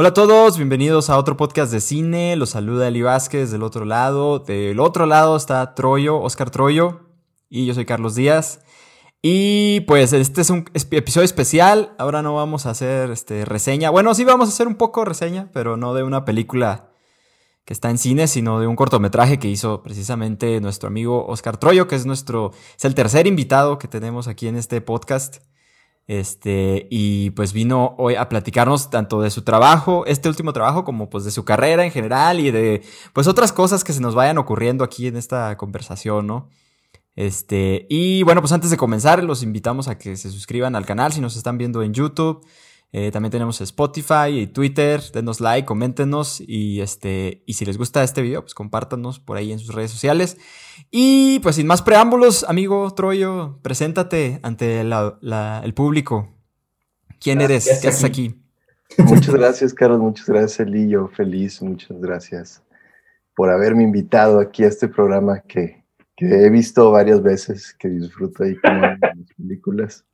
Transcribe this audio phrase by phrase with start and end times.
[0.00, 2.36] Hola a todos, bienvenidos a otro podcast de cine.
[2.36, 4.38] Los saluda Eli Vázquez del otro lado.
[4.38, 7.00] Del otro lado está Troyo, Oscar Troyo.
[7.48, 8.60] Y yo soy Carlos Díaz.
[9.22, 11.96] Y pues este es un episodio especial.
[11.98, 13.90] Ahora no vamos a hacer este, reseña.
[13.90, 16.92] Bueno, sí vamos a hacer un poco reseña, pero no de una película
[17.64, 21.88] que está en cine, sino de un cortometraje que hizo precisamente nuestro amigo Oscar Troyo,
[21.88, 25.38] que es nuestro, es el tercer invitado que tenemos aquí en este podcast.
[26.08, 31.10] Este, y pues vino hoy a platicarnos tanto de su trabajo, este último trabajo, como
[31.10, 34.38] pues de su carrera en general y de pues otras cosas que se nos vayan
[34.38, 36.48] ocurriendo aquí en esta conversación, ¿no?
[37.14, 41.12] Este, y bueno, pues antes de comenzar, los invitamos a que se suscriban al canal
[41.12, 42.42] si nos están viendo en YouTube.
[42.90, 45.00] Eh, también tenemos Spotify y Twitter.
[45.12, 49.52] Denos like, coméntenos y este y si les gusta este video, pues compártanos por ahí
[49.52, 50.38] en sus redes sociales.
[50.90, 56.34] Y pues sin más preámbulos, amigo Troyo, preséntate ante el público.
[57.20, 57.78] ¿Quién eres?
[57.82, 58.42] ¿Qué haces aquí?
[58.98, 60.00] Muchas gracias, Carlos.
[60.00, 61.08] Muchas gracias, Elillo.
[61.08, 62.62] Feliz, muchas gracias
[63.36, 65.84] por haberme invitado aquí a este programa que,
[66.16, 68.98] que he visto varias veces, que disfruto ahí con las
[69.36, 70.04] películas.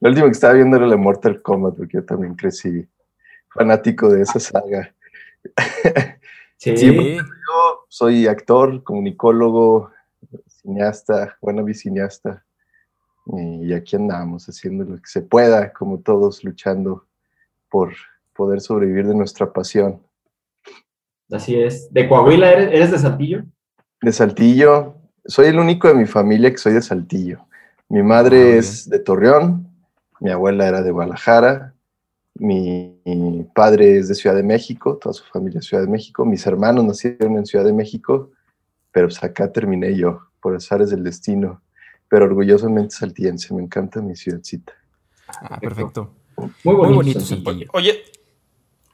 [0.00, 2.86] La última que estaba viendo era la Mortal Kombat, porque yo también crecí
[3.48, 4.94] fanático de esa saga.
[6.60, 6.74] Sí.
[6.74, 7.22] yo
[7.88, 9.92] soy actor, comunicólogo,
[10.48, 12.44] cineasta, buena cineasta.
[13.26, 17.06] Y aquí andamos haciendo lo que se pueda, como todos, luchando
[17.70, 17.92] por
[18.34, 20.02] poder sobrevivir de nuestra pasión.
[21.30, 21.92] Así es.
[21.92, 23.44] ¿De Coahuila eres, eres de Saltillo?
[24.02, 24.96] De Saltillo.
[25.26, 27.46] Soy el único de mi familia que soy de Saltillo.
[27.88, 29.67] Mi madre ah, es de Torreón,
[30.20, 31.74] mi abuela era de Guadalajara,
[32.34, 33.00] mi,
[33.54, 36.46] padre es de Ciudad de México, toda su familia es de Ciudad de México, mis
[36.46, 38.30] hermanos nacieron en Ciudad de México,
[38.92, 41.62] pero pues acá terminé yo, por azares del destino,
[42.08, 44.72] pero orgullosamente saltiense, me encanta mi ciudadcita.
[45.28, 46.14] Ah, perfecto.
[46.64, 47.20] Muy bonito.
[47.72, 48.04] oye,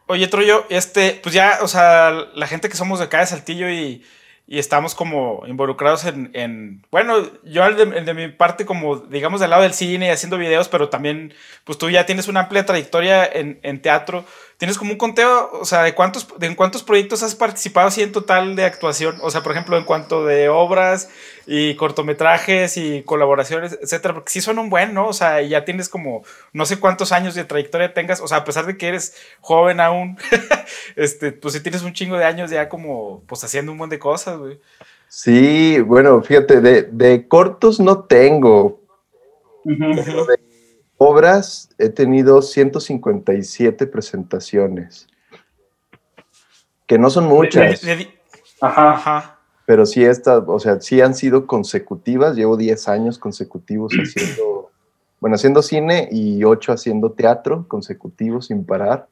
[0.07, 3.71] oye, Troyo, este, pues ya, o sea, la gente que somos de acá de Saltillo
[3.71, 4.03] y
[4.47, 9.73] y estamos como involucrados en, bueno, yo de, mi parte como, digamos, del lado del
[9.73, 11.33] cine y haciendo videos, pero también,
[11.65, 14.25] pues tú ya tienes una amplia trayectoria en, en teatro
[14.65, 18.01] tienes como un conteo, o sea, de cuántos, de en cuántos proyectos has participado así
[18.01, 21.11] en total de actuación, o sea, por ejemplo, en cuanto de obras
[21.47, 25.07] y cortometrajes y colaboraciones, etcétera, porque sí son un buen, ¿no?
[25.07, 26.23] O sea, ya tienes como
[26.55, 29.81] no sé cuántos años de trayectoria tengas, o sea, a pesar de que eres joven
[29.81, 30.17] aún,
[30.97, 33.99] este, pues sí tienes un chingo de años ya como, pues haciendo un montón de
[33.99, 34.59] cosas, güey.
[35.09, 38.81] Sí, bueno, fíjate, de, de cortos no tengo,
[41.05, 45.07] obras he tenido 157 presentaciones,
[46.87, 47.83] que no son muchas.
[48.61, 52.37] Ajá, Pero sí, esta, o sea, sí han sido consecutivas.
[52.37, 54.71] Llevo 10 años consecutivos haciendo,
[55.21, 59.09] bueno, haciendo cine y 8 haciendo teatro consecutivos sin parar.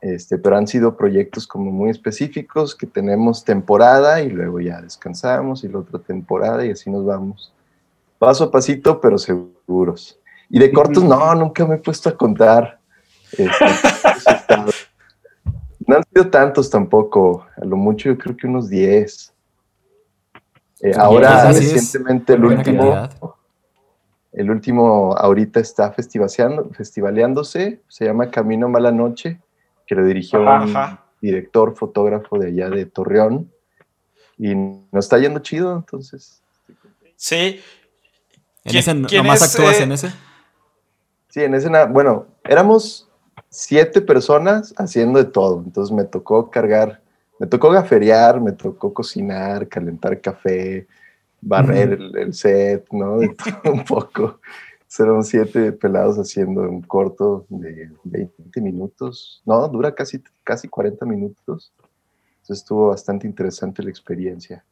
[0.00, 5.62] Este, pero han sido proyectos como muy específicos que tenemos temporada y luego ya descansamos
[5.62, 7.52] y la otra temporada y así nos vamos.
[8.18, 10.19] Paso a pasito, pero seguros.
[10.50, 12.78] Y de cortos, no, nunca me he puesto a contar.
[13.30, 13.50] Este,
[15.86, 19.32] no han sido tantos tampoco, a lo mucho yo creo que unos 10.
[20.82, 23.08] Eh, ahora, recientemente, el último,
[24.32, 29.40] el último ahorita está festivaleándose, se llama Camino Mala Noche,
[29.86, 30.74] que lo dirigió un
[31.20, 33.52] director, fotógrafo de allá de Torreón,
[34.36, 36.42] y nos está yendo chido, entonces.
[37.14, 37.60] Sí.
[38.64, 40.12] ¿En ese nomás actúas eh, en ese?
[41.30, 43.08] Sí, en ese, bueno, éramos
[43.48, 47.02] siete personas haciendo de todo, entonces me tocó cargar,
[47.38, 50.86] me tocó gaferiar, me tocó cocinar, calentar café,
[51.40, 53.18] barrer el, set, ¿no?
[53.18, 53.28] De
[53.62, 54.40] todo un poco.
[54.88, 61.72] Fueron siete pelados haciendo un corto de 20 minutos, no, dura casi, casi 40 minutos.
[62.40, 64.64] Entonces estuvo bastante interesante la experiencia.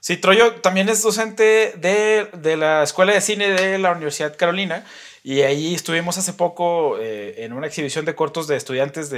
[0.00, 4.84] Sí, Troyo también es docente de, la Escuela de Cine de la Universidad Carolina
[5.22, 9.12] y ahí estuvimos hace poco eh, en una exhibición de cortos de estudiantes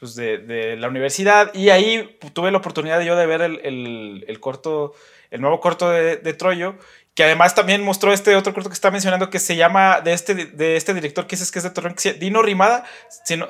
[0.00, 4.94] pues, de, de, la universidad y ahí tuve la oportunidad yo de ver el, corto,
[5.30, 6.74] el nuevo corto de, Troyo
[7.14, 10.34] que además también mostró este otro corto que está mencionando que se llama de este,
[10.34, 12.84] de este director que es, que es de Torreón, Dino Rimada,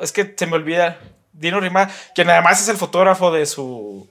[0.00, 0.99] es que se me olvida,
[1.32, 4.11] Dino Rimada, quien además es el fotógrafo de su,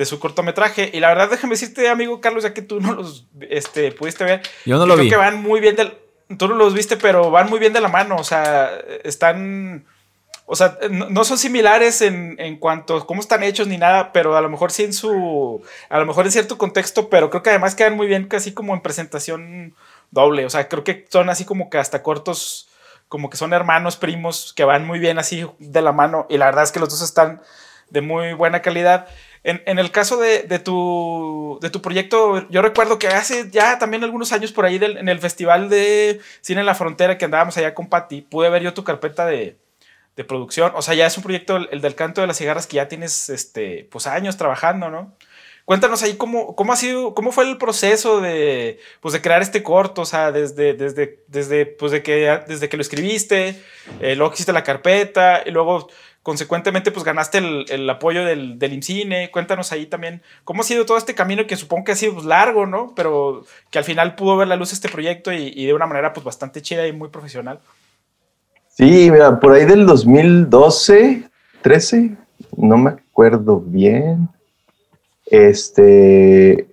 [0.00, 0.90] de su cortometraje.
[0.94, 4.40] Y la verdad, déjame decirte, amigo Carlos, ya que tú no los este, pudiste ver.
[4.64, 5.10] Yo no lo creo vi.
[5.10, 5.92] que van muy bien del.
[6.38, 8.16] Tú no los viste, pero van muy bien de la mano.
[8.16, 9.84] O sea, están.
[10.46, 14.38] O sea, no, son similares en, en, cuanto a cómo están hechos ni nada, pero
[14.38, 15.62] a lo mejor sí en su.
[15.90, 18.72] A lo mejor en cierto contexto, pero creo que además quedan muy bien, casi como
[18.72, 19.74] en presentación
[20.10, 20.46] doble.
[20.46, 22.68] O sea, creo que son así como que hasta cortos
[23.08, 26.46] como que son hermanos, primos, que van muy bien así de la mano, y la
[26.46, 27.42] verdad es que los dos están
[27.90, 29.08] de muy buena calidad.
[29.42, 34.32] En, el caso de, tu, de tu proyecto, yo recuerdo que hace ya también algunos
[34.32, 37.88] años por ahí en el Festival de Cine en la Frontera que andábamos allá con
[37.88, 39.56] Patti, pude ver yo tu carpeta de,
[40.28, 40.72] producción.
[40.74, 43.30] O sea, ya es un proyecto, el, del canto de las cigarras, que ya tienes
[43.30, 45.16] este, pues, años trabajando, ¿no?
[45.64, 49.62] Cuéntanos ahí cómo, cómo ha sido, cómo fue el proceso de, pues, de crear este
[49.62, 53.58] corto, o sea, desde, desde, desde, pues, de que, desde que lo escribiste,
[54.00, 55.88] eh, luego hiciste la carpeta, y luego
[56.22, 59.30] consecuentemente pues ganaste el, apoyo del, del, IMCINE.
[59.30, 62.26] Cuéntanos ahí también cómo ha sido todo este camino que supongo que ha sido pues,
[62.26, 62.92] largo, ¿no?
[62.94, 66.24] Pero que al final pudo ver la luz este proyecto y, de una manera pues
[66.24, 67.60] bastante chida y muy profesional.
[68.68, 71.24] Sí, mira, por ahí del 2012,
[71.62, 72.16] 13,
[72.56, 74.28] no me acuerdo bien.
[75.26, 76.66] Este,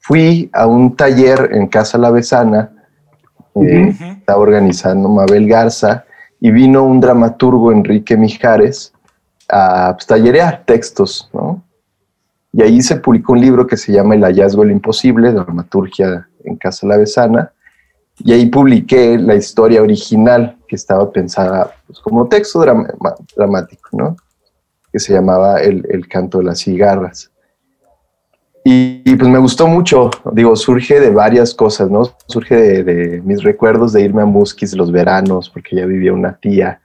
[0.00, 2.72] fui a un taller en Casa La Besana,
[3.54, 6.03] eh, estaba organizando Mabel Garza,
[6.44, 8.92] y vino un dramaturgo, Enrique Mijares,
[9.48, 11.64] a pues, tallerear textos, ¿no?
[12.52, 16.56] Y ahí se publicó un libro que se llama El hallazgo del imposible, dramaturgia en
[16.56, 17.50] Casa La Besana,
[18.18, 22.62] y ahí publiqué la historia original que estaba pensada pues, como texto
[23.34, 24.14] dramático, ¿no?
[24.92, 27.30] Que se llamaba el canto de las cigarras.
[28.66, 32.04] Y, pues me gustó mucho, digo, surge de varias cosas, ¿no?
[32.26, 36.80] Surge de, mis recuerdos de irme a Musquis los veranos, porque ya vivía una tía,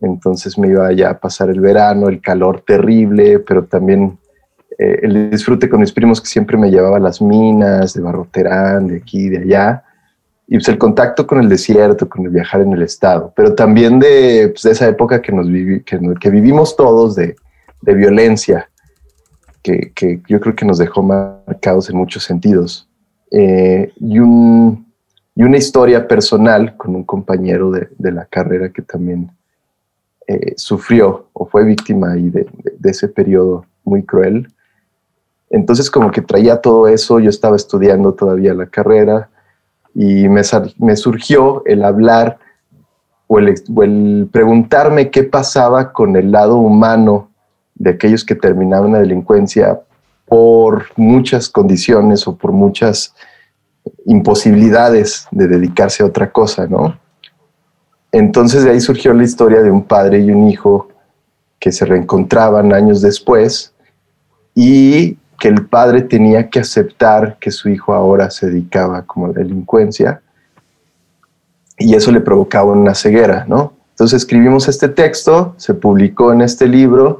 [0.00, 4.18] entonces me iba ya a pasar el verano, el calor terrible, pero también
[4.78, 8.88] eh, el disfrute con mis primos que siempre me llevaba a las minas de Barroterán,
[8.88, 9.84] de aquí, de allá,
[10.48, 14.00] y pues el contacto con el desierto, con el viajar en el estado, pero también
[14.00, 17.36] de, pues, esa época que, nos vivimos todos de,
[17.80, 18.68] de violencia
[19.94, 22.88] que, yo creo que nos dejó marcados en muchos sentidos.
[23.30, 24.86] Eh, y, un,
[25.34, 29.30] y, una historia personal con un compañero de, de la carrera que también
[30.28, 32.46] eh, sufrió o fue víctima ahí de,
[32.84, 34.48] ese periodo muy cruel.
[35.50, 39.28] Entonces como que traía todo eso, yo estaba estudiando todavía la carrera
[39.94, 40.42] y me,
[40.78, 42.38] me surgió el hablar
[43.28, 47.30] o el, o el preguntarme qué pasaba con el lado humano
[47.76, 49.80] de aquellos que terminaban la delincuencia
[50.26, 53.14] por muchas condiciones o por muchas
[54.04, 56.98] imposibilidades de dedicarse a otra cosa, ¿no?
[58.12, 60.88] Entonces de ahí surgió la historia de un padre y un hijo
[61.58, 63.72] que se reencontraban años después
[64.54, 69.28] y que el padre tenía que aceptar que su hijo ahora se dedicaba como a
[69.28, 70.22] la delincuencia
[71.78, 73.74] y eso le provocaba una ceguera, ¿no?
[73.90, 77.18] Entonces escribimos este texto, se publicó en este libro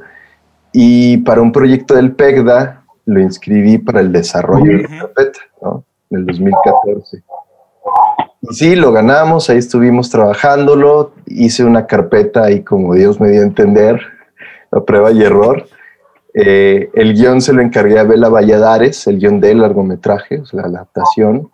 [0.79, 5.83] y para un proyecto del PEGDA lo inscribí para el desarrollo de la carpeta, ¿no?
[6.11, 7.23] En el 2014.
[8.41, 13.41] Y sí, lo ganamos, ahí estuvimos trabajándolo, hice una carpeta ahí como Dios me dio
[13.41, 13.99] a entender,
[14.71, 15.65] la prueba y error.
[16.35, 20.61] Eh, el guion se lo encargué a Bela Valladares, el guion del largometraje, o sea,
[20.61, 21.49] la adaptación,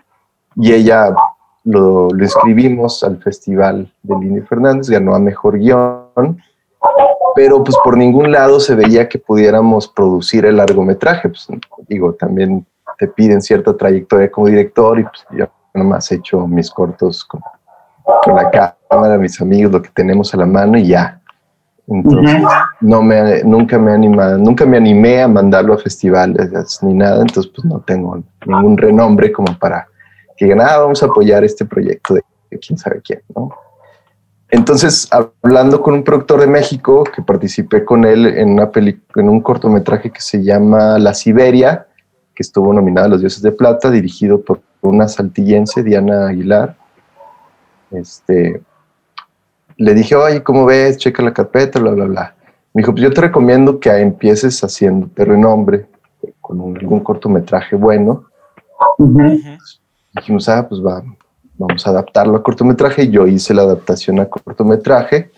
[0.57, 1.15] y ella
[1.63, 6.41] lo, lo escribimos al Festival de Lini Fernández, ganó a Mejor Guión,
[7.35, 11.29] pero pues por ningún lado se veía que pudiéramos producir el largometraje.
[11.29, 11.47] Pues
[11.87, 12.65] digo, también
[12.97, 17.41] te piden cierta trayectoria como director y pues yo nomás he hecho mis cortos con,
[18.35, 21.19] la cámara, mis amigos, lo que tenemos a la mano y ya.
[21.87, 22.41] Entonces,
[22.79, 27.51] no me, nunca me animado, nunca me animé a mandarlo a festivales ni nada, entonces
[27.53, 29.87] pues no tengo ningún renombre como para
[30.37, 32.23] que digan, ah, vamos a apoyar este proyecto de
[32.59, 33.51] quién sabe quién, ¿no?
[34.53, 39.41] Entonces, hablando con un productor de México, que participé con él en, una en un
[39.41, 41.87] cortometraje que se llama La Siberia,
[42.35, 46.77] que estuvo nominado a los Dioses de Plata, dirigido por una saltillense, Diana Aguilar.
[47.89, 48.61] Este,
[49.77, 50.97] le dije, oye, ¿cómo ves?
[50.97, 52.35] Checa la carpeta, bla, bla, bla.
[52.75, 55.87] Me dijo, pues yo te recomiendo que empieces haciéndote renombre
[56.41, 58.25] con algún cortometraje bueno.
[60.13, 61.03] Dijimos, ah, pues va,
[61.67, 63.09] vamos a adaptarlo a cortometraje.
[63.09, 65.31] Yo hice la adaptación a cortometraje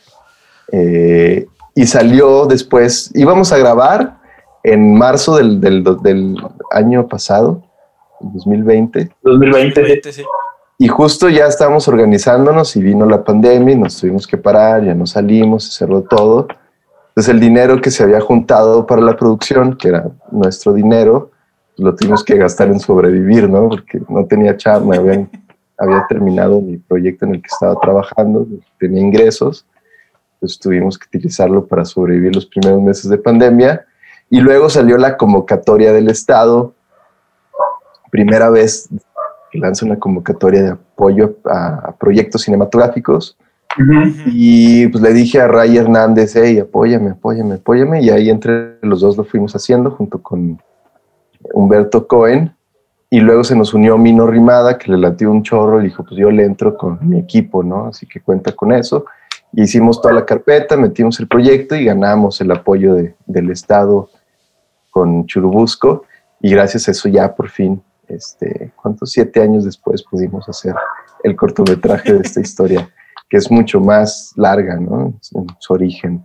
[0.71, 4.17] eh, y salió después, íbamos a grabar
[4.63, 6.37] en marzo del, del,
[6.71, 7.63] año pasado,
[8.21, 9.11] 2020.
[9.23, 10.11] 2020.
[10.11, 10.23] sí.
[10.77, 14.93] Y justo ya estábamos organizándonos y vino la pandemia y nos tuvimos que parar, ya
[14.93, 16.47] no salimos, se cerró todo.
[17.09, 21.31] Entonces el dinero que se había juntado para la producción, que era nuestro dinero,
[21.77, 23.69] lo tuvimos que gastar en sobrevivir, ¿no?
[23.69, 25.29] Porque no tenía charla, habían
[25.77, 28.47] había terminado mi proyecto en el que estaba trabajando,
[28.79, 29.65] tenía ingresos,
[30.39, 33.85] pues tuvimos que utilizarlo para sobrevivir los primeros meses de pandemia.
[34.29, 36.73] Y luego salió la convocatoria del Estado,
[38.09, 38.89] primera vez
[39.51, 43.37] que lanza una convocatoria de apoyo a, proyectos cinematográficos.
[44.27, 48.01] Y pues le dije a Ray Hernández, hey, apóyame, apóyame, apóyame.
[48.01, 50.61] Y ahí entre los dos lo fuimos haciendo junto con
[51.53, 52.54] Humberto Cohen.
[53.15, 56.19] Y luego se nos unió Mino Rimada, que le latió un chorro y dijo, pues
[56.19, 57.85] yo le entro con mi equipo, ¿no?
[57.85, 59.05] Así que cuenta con eso.
[59.53, 62.93] hicimos toda la carpeta, metimos el proyecto y ganamos el apoyo
[63.25, 64.09] del Estado
[64.89, 66.03] con Churubusco.
[66.41, 69.13] Y gracias a eso ya por fin, este, ¿cuántos?
[69.13, 70.75] Siete años después pudimos hacer
[71.23, 72.89] el cortometraje de esta historia,
[73.29, 75.13] que es mucho más larga, ¿no?
[75.33, 76.21] En su origen.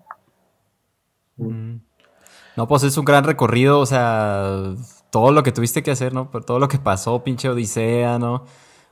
[1.37, 4.75] No, pues es un gran recorrido, o sea,
[5.11, 6.31] todo lo que tuviste que hacer, ¿no?
[6.31, 8.45] Por todo lo que pasó, pinche Odisea, ¿no?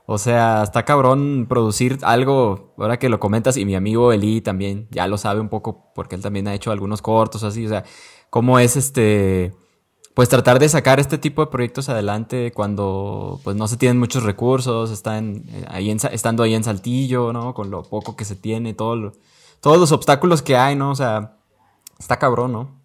[0.05, 4.87] O sea, está cabrón producir algo, ahora que lo comentas, y mi amigo Eli también
[4.89, 7.83] ya lo sabe un poco, porque él también ha hecho algunos cortos así, o sea,
[8.31, 9.53] cómo es este,
[10.15, 14.23] pues tratar de sacar este tipo de proyectos adelante cuando pues no se tienen muchos
[14.23, 17.53] recursos, están eh, ahí estando ahí en Saltillo, ¿no?
[17.53, 19.13] Con lo poco que se tiene, todo
[19.61, 20.91] todos los obstáculos que hay, ¿no?
[20.91, 21.37] O sea,
[21.99, 22.78] está cabrón, ¿no?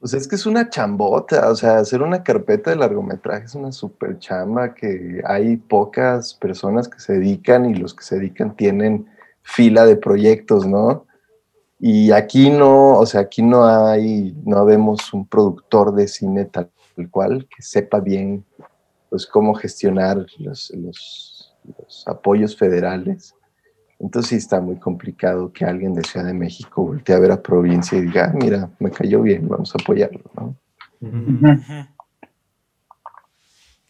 [0.00, 3.70] Pues es que es una chambota, o sea, hacer una carpeta de largometraje es una
[3.70, 9.06] super chamba que hay pocas personas que se dedican y los que se dedican tienen
[9.42, 11.04] fila de proyectos, ¿no?
[11.78, 16.70] Y aquí no, o sea, aquí no hay, no vemos un productor de cine tal,
[17.10, 18.44] cual que sepa bien,
[19.10, 21.54] pues, cómo gestionar los, los
[22.06, 23.34] apoyos federales.
[24.00, 27.42] Entonces sí está muy complicado que alguien de Ciudad de México voltee a ver a
[27.42, 30.56] provincia y diga, ah, mira, me cayó bien, vamos a apoyarlo, ¿no?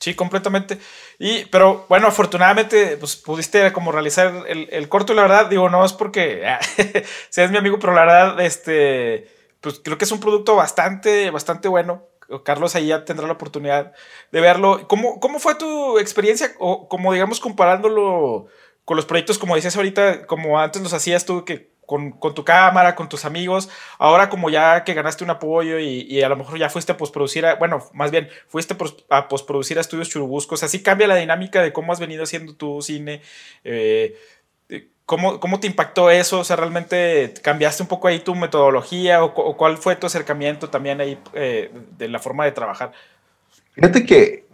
[0.01, 0.79] Sí, completamente.
[1.19, 5.85] Y, pero bueno, afortunadamente, pues pudiste como realizar el, corto, y la verdad, digo, no
[5.85, 6.43] es porque
[7.29, 9.29] seas mi amigo, pero la verdad, este,
[9.61, 12.07] pues creo que es un producto bastante, bastante bueno.
[12.45, 13.93] Carlos ahí ya tendrá la oportunidad
[14.33, 14.87] de verlo.
[14.89, 16.53] ¿Cómo, cómo fue tu experiencia?
[16.59, 18.47] O como digamos comparándolo
[18.85, 22.95] con los proyectos, como decías ahorita, como antes los hacías tú, que con, tu cámara,
[22.95, 23.69] con tus amigos,
[23.99, 27.45] ahora como ya que ganaste un apoyo y, a lo mejor ya fuiste a postproducir,
[27.59, 28.77] bueno, más bien, fuiste
[29.09, 32.81] a postproducir a estudios churubuscos, así cambia la dinámica de cómo has venido haciendo tu
[32.81, 33.23] cine.
[33.65, 34.17] Eh,
[35.05, 36.39] ¿cómo, ¿Cómo te impactó eso?
[36.39, 41.01] O sea, ¿realmente cambiaste un poco ahí tu metodología o, cuál fue tu acercamiento también
[41.01, 42.93] ahí eh, de la forma de trabajar?
[43.73, 44.45] Fíjate que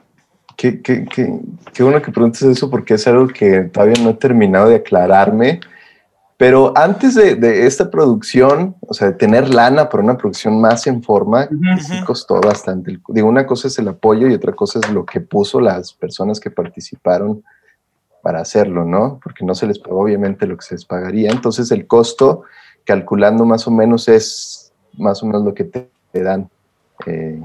[0.56, 1.38] Qué, qué, qué,
[1.72, 5.60] qué bueno que preguntes eso porque es algo que todavía no he terminado de aclararme.
[6.38, 10.86] Pero antes de, de, esta producción, o sea, de tener lana para una producción más
[10.86, 11.48] en forma,
[11.80, 12.98] sí costó bastante.
[13.08, 16.38] Digo, una cosa es el apoyo y otra cosa es lo que puso las personas
[16.38, 17.42] que participaron
[18.22, 19.18] para hacerlo, ¿no?
[19.22, 21.30] Porque no se les pagó obviamente lo que se les pagaría.
[21.30, 22.42] Entonces el costo,
[22.84, 26.50] calculando más o menos, es más o menos lo que te, te dan
[27.06, 27.40] eh,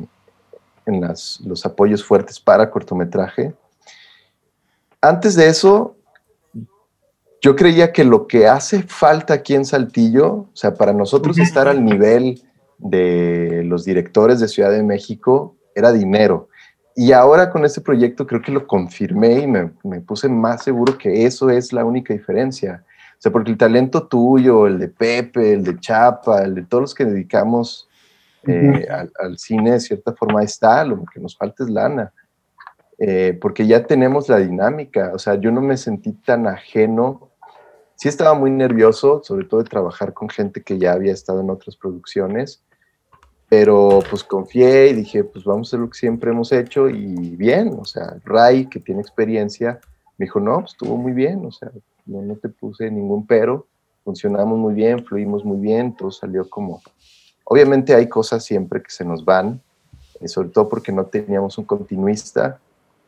[0.85, 3.53] en los apoyos fuertes para cortometraje.
[5.01, 5.95] Antes de eso,
[7.41, 11.67] yo creía que lo que hace falta aquí en Saltillo, o sea, para nosotros estar
[11.67, 12.43] al nivel
[12.77, 16.50] de los directores de Ciudad de México, era dinero.
[16.95, 20.97] Y ahora con este proyecto creo que lo confirmé y me, me, puse más seguro
[20.97, 22.83] que eso es la única diferencia.
[23.17, 26.81] O sea, porque el talento tuyo, el de Pepe, el de Chapa, el de todos
[26.81, 27.89] los que dedicamos
[28.48, 28.88] eh,
[29.19, 32.12] al, cine de cierta forma está, lo que nos falta es lana,
[32.98, 37.31] eh, porque ya tenemos la dinámica, o sea, yo no me sentí tan ajeno,
[37.95, 41.50] sí estaba muy nervioso, sobre todo de trabajar con gente que ya había estado en
[41.50, 42.63] otras producciones,
[43.48, 47.36] pero pues confié y dije, pues vamos a hacer lo que siempre hemos hecho y
[47.36, 49.79] bien, o sea, Ray, que tiene experiencia,
[50.17, 51.69] me dijo, no, pues estuvo muy bien, o sea,
[52.05, 53.67] no, no te puse ningún pero,
[54.03, 56.81] funcionamos muy bien, fluimos muy bien, todo salió como,
[57.43, 59.62] Obviamente hay cosas siempre que se nos van,
[60.19, 62.60] eh, sobre todo porque no teníamos un continuista,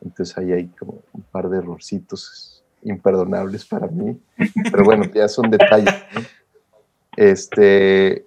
[0.04, 4.20] entonces ahí hay como un par de errorcitos imperdonables para mí,
[4.72, 5.94] pero bueno, ya son detalles.
[7.16, 8.26] Este,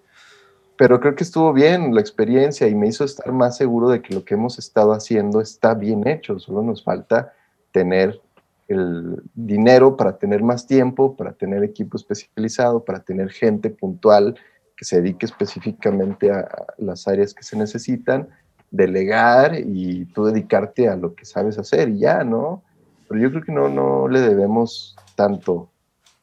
[0.76, 4.14] pero creo que estuvo bien la experiencia y me hizo estar más seguro de que
[4.14, 7.32] lo que hemos estado haciendo está bien hecho, solo nos falta
[7.72, 8.20] tener
[8.68, 14.36] el dinero para tener más tiempo, para tener equipo especializado, para tener gente puntual
[14.76, 18.28] que se dedique específicamente a las áreas que se necesitan,
[18.70, 22.62] delegar y tú dedicarte a lo que sabes hacer y ya, ¿no?
[23.08, 25.70] Pero yo creo que no, no le debemos tanto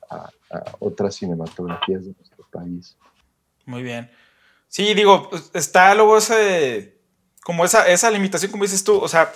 [0.10, 0.30] a,
[0.80, 2.96] otras cinematografías de nuestro país.
[3.66, 4.12] Muy bien.
[4.68, 7.00] Sí, digo, está luego ese,
[7.44, 9.32] como esa, esa limitación, como dices tú, o sea,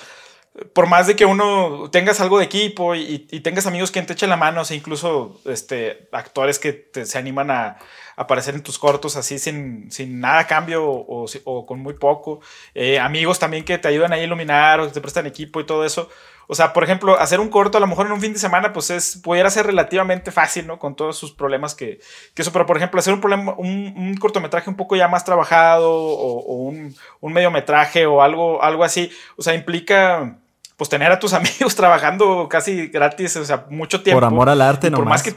[0.73, 4.29] por más de que uno tengas algo de equipo y, tengas amigos que te echen
[4.29, 7.77] la mano, o incluso este, actores que se animan a,
[8.17, 12.41] aparecer en tus cortos así sin, sin nada cambio o, o, con muy poco,
[12.73, 15.85] eh, amigos también que te ayudan a iluminar o que te prestan equipo y todo
[15.85, 16.09] eso.
[16.47, 18.73] o sea, por ejemplo, hacer un corto a lo mejor en un fin de semana,
[18.73, 20.79] pues es, pudiera ser relativamente fácil, ¿no?
[20.79, 21.99] Con todos sus problemas que,
[22.33, 25.93] que eso, pero por ejemplo, hacer un, problema, un, cortometraje un poco ya más trabajado
[25.93, 30.39] o, un, un, mediometraje o algo, algo así, o sea, implica
[30.77, 34.21] pues tener a tus amigos trabajando casi gratis, o sea, mucho tiempo.
[34.21, 34.97] Por amor al arte, no.
[34.97, 35.35] Por más que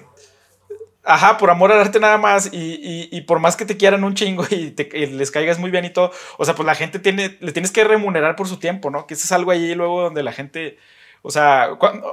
[1.03, 2.51] Ajá, por amor al arte nada más.
[2.53, 5.91] Y, por más que te quieran un chingo y, te, les caigas muy bien y
[5.91, 6.13] todo.
[6.37, 9.07] O sea, pues la gente tiene, le tienes que remunerar por su tiempo, ¿no?
[9.07, 10.79] Que eso es algo ahí luego donde la gente.
[11.23, 11.71] O sea,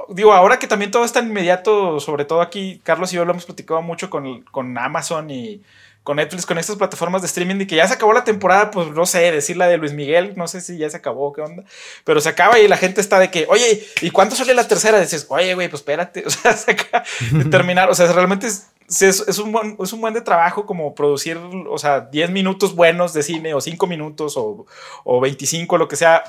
[0.08, 3.46] digo, ahora que también todo está inmediato, sobre todo aquí, Carlos y yo lo hemos
[3.46, 5.62] platicado mucho con, con Amazon y
[6.02, 8.88] con Netflix, con estas plataformas de streaming, y que ya se acabó la temporada, pues
[8.88, 11.64] no sé, decir la de Luis Miguel, no sé si ya se acabó, qué onda,
[12.04, 15.00] pero se acaba y la gente está de que, oye, ¿y cuándo sale la tercera?
[15.00, 18.70] Dices, oye, güey, pues espérate, o sea, se acaba de terminar, o sea, realmente es,
[18.88, 23.12] es, un buen, es un buen de trabajo como producir, o sea, 10 minutos buenos
[23.12, 24.66] de cine o 5 minutos o,
[25.04, 26.24] o 25, lo que sea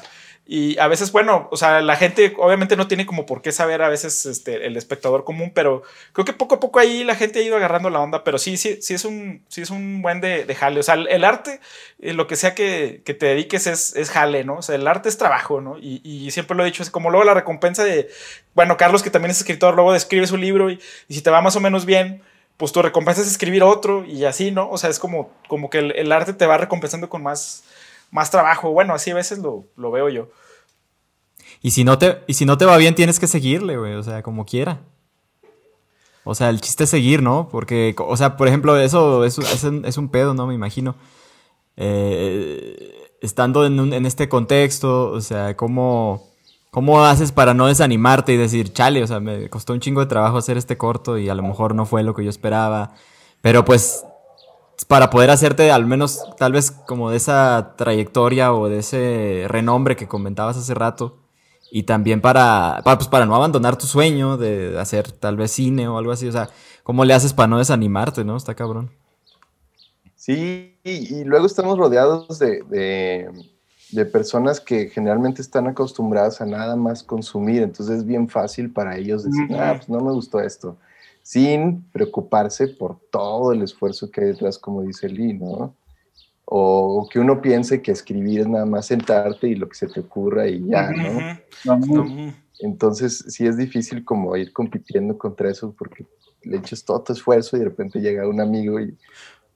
[0.51, 3.83] y a veces, bueno, o sea, la gente obviamente no tiene como por qué saber
[3.83, 7.37] a veces este, el espectador común, pero creo que poco a poco ahí la gente
[7.37, 10.21] ha ido agarrando la onda, pero sí, sí, sí es un, sí es un buen
[10.21, 10.79] de, de jale.
[10.79, 11.59] O sea, el arte,
[12.01, 14.55] eh, lo que sea que, que, te dediques es, es jale, ¿no?
[14.55, 15.77] O sea, el arte es trabajo, ¿no?
[15.77, 18.09] Y, y, siempre lo he dicho, es como luego la recompensa de,
[18.55, 20.79] bueno, Carlos, que también es escritor, luego describe su libro y,
[21.11, 22.23] si te va más o menos bien,
[22.57, 24.67] pues tu recompensa es escribir otro y así, ¿no?
[24.71, 27.65] O sea, es como, como que el arte te va recompensando con más
[28.11, 28.71] más trabajo.
[28.71, 30.29] Bueno, así a veces lo, lo veo yo.
[31.61, 34.03] Y si, no te, y si no te va bien, tienes que seguirle, güey, o
[34.03, 34.81] sea, como quiera.
[36.23, 37.49] O sea, el chiste es seguir, ¿no?
[37.49, 40.47] Porque, o sea, por ejemplo, eso, es, es un pedo, ¿no?
[40.47, 40.95] Me imagino.
[41.75, 46.27] Eh, estando en, un, en, este contexto, o sea, ¿cómo,
[46.71, 50.07] ¿cómo haces para no desanimarte y decir, chale, o sea, me costó un chingo de
[50.07, 52.93] trabajo hacer este corto y a lo mejor no fue lo que yo esperaba?
[53.41, 54.05] Pero pues
[54.85, 59.95] para poder hacerte al menos tal vez como de esa trayectoria o de ese renombre
[59.95, 61.17] que comentabas hace rato.
[61.71, 65.87] Y también para, para, pues para no abandonar tu sueño de hacer tal vez cine
[65.87, 66.49] o algo así, o sea,
[66.83, 68.35] ¿cómo le haces para no desanimarte, no?
[68.35, 68.89] Está cabrón.
[70.15, 72.63] Sí, y, luego estamos rodeados de,
[73.91, 78.97] de, personas que generalmente están acostumbradas a nada más consumir, entonces es bien fácil para
[78.97, 80.75] ellos decir, ah, pues no me gustó esto
[81.29, 85.75] sin preocuparse por todo el esfuerzo que hay detrás, como dice Lee, ¿no?
[86.45, 89.99] O que uno piense que escribir es nada más sentarte y lo que se te
[89.99, 92.33] ocurra y ya, ¿no?
[92.61, 96.07] Entonces, sí es difícil como ir compitiendo contra eso porque
[96.41, 98.97] le echas todo tu esfuerzo y de repente llega un amigo y,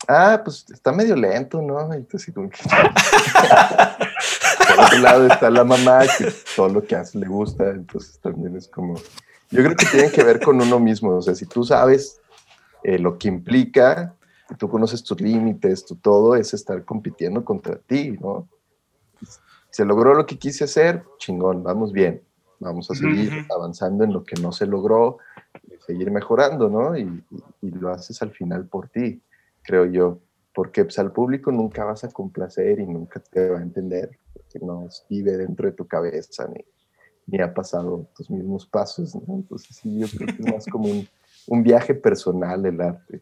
[0.07, 1.91] ah, pues está medio lento, ¿no?
[1.91, 2.59] Entonces, como que...
[4.75, 8.57] Por otro lado está la mamá que todo lo que hace le gusta, entonces también
[8.57, 8.93] es como
[9.53, 11.15] yo creo que tiene que ver con uno mismo.
[11.15, 12.19] O sea, si tú sabes
[12.83, 14.15] eh, lo que implica,
[14.57, 18.49] tú conoces tus límites, tu todo, es estar compitiendo contra ti, ¿no?
[19.69, 22.23] Se logró lo que quise hacer, chingón, vamos bien.
[22.59, 25.17] Vamos a seguir avanzando en lo que no se logró,
[25.85, 26.97] seguir mejorando, ¿no?
[26.97, 27.23] Y,
[27.61, 29.21] lo haces al final por ti,
[29.63, 30.19] creo yo.
[30.53, 34.59] Porque pues, al público nunca vas a complacer y nunca te va a entender, porque
[34.65, 36.63] no vive dentro de tu cabeza ni,
[37.27, 39.35] ni ha pasado tus mismos pasos, ¿no?
[39.35, 41.07] Entonces sí, yo creo que es más como un,
[41.47, 43.21] un viaje personal el arte.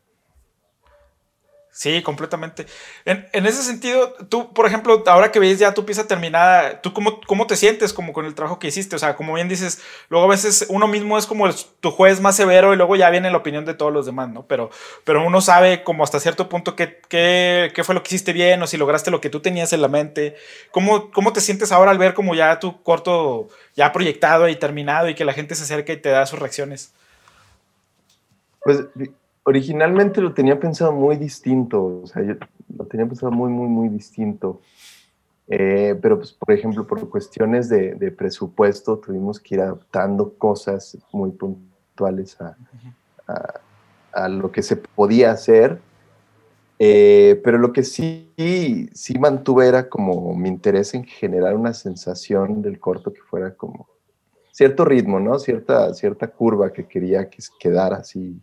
[1.74, 2.66] Sí, completamente.
[3.06, 6.92] En, en, ese sentido, tú, por ejemplo, ahora que ves ya tu pieza terminada, ¿tú
[6.92, 8.98] cómo, cómo te sientes como con el trabajo que hiciste?
[8.98, 12.36] O sea, como bien dices, luego a veces uno mismo es como tu juez más
[12.36, 14.46] severo y luego ya viene la opinión de todos los demás, ¿no?
[14.48, 14.70] Pero,
[15.06, 18.62] pero uno sabe como hasta cierto punto qué, qué, qué fue lo que hiciste bien
[18.62, 20.36] o si lograste lo que tú tenías en la mente.
[20.72, 25.08] ¿Cómo, ¿Cómo te sientes ahora al ver como ya tu corto ya proyectado y terminado
[25.08, 26.92] y que la gente se acerca y te da sus reacciones?
[28.64, 28.82] Pues
[29.43, 32.36] originalmente lo tenía pensado muy distinto, o sea, yo
[32.75, 34.62] lo tenía pensado muy, muy, muy distinto.
[35.47, 41.32] Eh, pero, pues, por ejemplo, por cuestiones de, presupuesto, tuvimos que ir adaptando cosas muy
[41.32, 42.56] puntuales a,
[44.13, 45.80] a, lo que se podía hacer.
[46.80, 48.32] Eh, pero lo que sí,
[48.93, 53.88] sí mantuve era como mi interés en generar una sensación del corto que fuera como
[54.51, 55.38] cierto ritmo, ¿no?
[55.38, 58.41] Cierta, cierta curva que quería que quedara así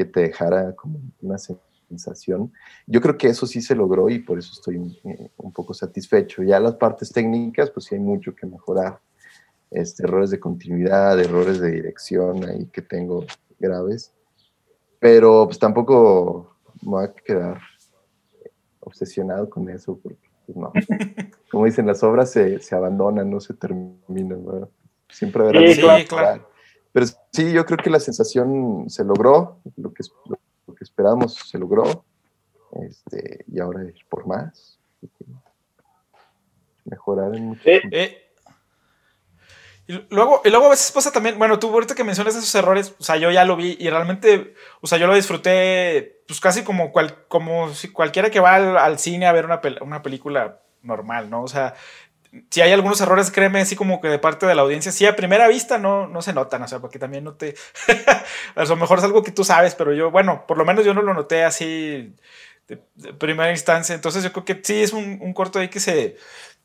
[0.00, 2.50] que te dejara como una sensación.
[2.86, 6.42] Yo creo que eso sí se logró y por eso estoy eh, un poco satisfecho.
[6.42, 8.98] Ya las partes técnicas, pues sí hay mucho que mejorar.
[9.70, 13.26] Este, errores de continuidad, errores de dirección ahí que tengo
[13.58, 14.14] graves.
[14.98, 17.60] Pero pues tampoco me voy a quedar
[18.80, 20.72] obsesionado con eso, porque pues, no.
[21.50, 24.66] Como dicen, las obras se, se abandonan, no se terminan.
[25.10, 26.48] Siempre habrá sí, claro.
[26.90, 30.04] Pero sí, yo creo que la sensación se logró, lo que,
[30.66, 32.04] lo que esperábamos se logró,
[32.72, 34.78] este, y ahora es por más.
[36.84, 37.62] Mejorar en mucho.
[37.64, 38.30] Eh,
[39.86, 42.94] Y luego, y luego a veces pasa también, bueno, tú ahorita que mencionas esos errores,
[43.00, 46.62] o sea, yo ya lo vi y realmente, o sea, yo lo disfruté, pues casi
[46.62, 51.28] como, cual, como si cualquiera que va al, cine a ver una, una película normal,
[51.28, 51.42] ¿no?
[51.42, 51.74] O sea,
[52.50, 55.16] si hay algunos errores, créeme, así como que de parte de la audiencia, sí, a
[55.16, 57.56] primera vista no, no se notan, o sea, porque también no te...
[58.54, 60.94] a lo mejor es algo que tú sabes, pero yo, bueno, por lo menos yo
[60.94, 62.14] no lo noté así
[62.68, 62.76] de,
[63.18, 66.16] primera instancia, entonces yo creo que sí es un, un, corto ahí que se,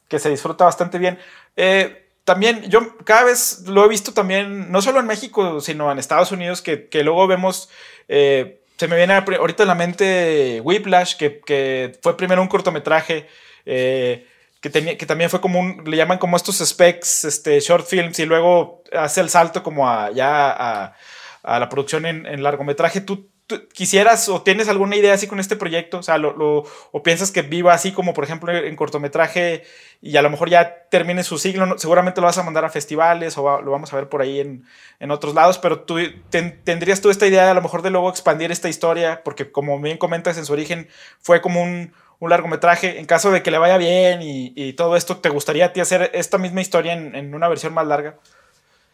[0.07, 1.17] que se disfruta bastante bien.
[1.55, 5.97] Eh, también, yo cada vez lo he visto también, no solo en México, sino en
[5.97, 7.69] Estados Unidos, que, que luego vemos...
[8.07, 13.25] Eh, se me viene ahorita en la mente Whiplash, que, que fue primero un cortometraje
[13.65, 14.27] eh,
[14.61, 18.25] que, que también fue como un, le llaman como estos specs, este, short films, y
[18.25, 20.95] luego hace el salto como a, ya a,
[21.43, 23.01] a la producción en, en largometraje.
[23.01, 23.29] ¿Tú,
[23.73, 25.99] quisieras o tienes alguna idea así con este proyecto?
[25.99, 29.63] O sea, lo, lo, o piensas que viva así como, por ejemplo, en cortometraje
[30.01, 33.37] y a lo mejor ya termine su siglo, seguramente lo vas a mandar a festivales
[33.37, 34.65] o lo vamos a ver por ahí en,
[34.99, 35.97] en otros lados, pero tú
[36.29, 39.97] tendrías tú esta idea a lo mejor de luego expandir esta historia, porque como bien
[39.97, 40.87] comentas en su origen,
[41.19, 45.17] fue como un, un largometraje, en caso de que le vaya bien y, todo esto,
[45.17, 48.15] ¿te gustaría a ti hacer esta misma historia en, una versión más larga?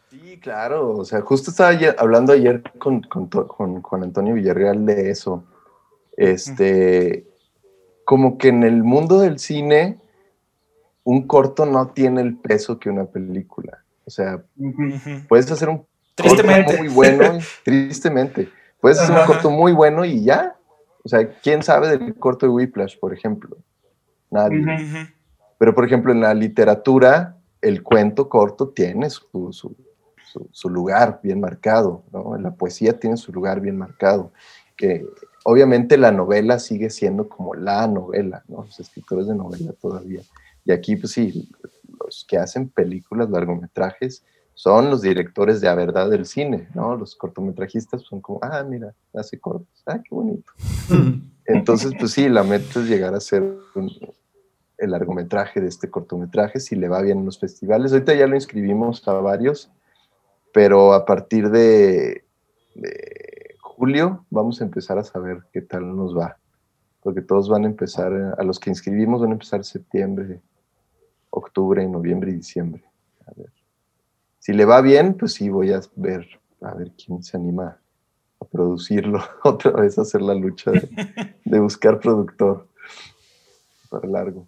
[0.10, 5.46] Sí, claro, o sea, justo estaba hablando ayer con, con, Antonio Villarreal de eso.
[6.18, 7.26] Este,
[8.04, 10.00] como que en el mundo del cine,
[11.04, 13.84] un corto no tiene el peso que una película.
[14.06, 14.44] O sea,
[15.30, 16.66] puedes hacer un tristemente.
[16.66, 18.50] corto muy bueno, tristemente.
[18.80, 20.56] Puedes hacer un corto muy bueno y ya,
[21.04, 23.58] o sea, ¿quién sabe del corto de Whiplash, por ejemplo?
[24.30, 24.64] Nadie.
[25.58, 29.76] Pero, por ejemplo, en la literatura, el cuento corto tiene su,
[30.66, 32.36] lugar bien marcado, ¿no?
[32.36, 34.32] En la poesía tiene su lugar bien marcado.
[34.76, 35.06] Que
[35.44, 38.64] obviamente la novela sigue siendo como la novela, ¿no?
[38.64, 40.22] Los escritores de novela todavía.
[40.66, 41.50] Y aquí, pues sí,
[42.04, 44.24] los que hacen películas, largometrajes,
[44.62, 46.96] son los directores de la verdad del cine, ¿no?
[46.96, 50.54] Los cortometrajistas son como, ah, mira, hace cortos, ah, qué bonito.
[51.46, 53.42] Entonces, pues sí, la meta es llegar a ser
[54.78, 57.92] el largometraje de este cortometraje, si le va bien en los festivales.
[57.92, 59.72] Ahorita ya lo inscribimos a varios,
[60.54, 62.24] pero a partir de,
[62.76, 66.38] de julio vamos a empezar a saber qué tal nos va,
[67.02, 70.40] porque todos van a empezar, a los que inscribimos van a empezar septiembre,
[71.32, 72.84] octubre, noviembre y diciembre.
[73.26, 73.61] A ver
[74.42, 76.28] si le va bien, pues sí, voy a ver,
[76.62, 77.78] a ver quién se anima
[78.40, 82.68] a producirlo, otra vez a hacer la lucha de, buscar productor
[83.90, 84.48] para largo.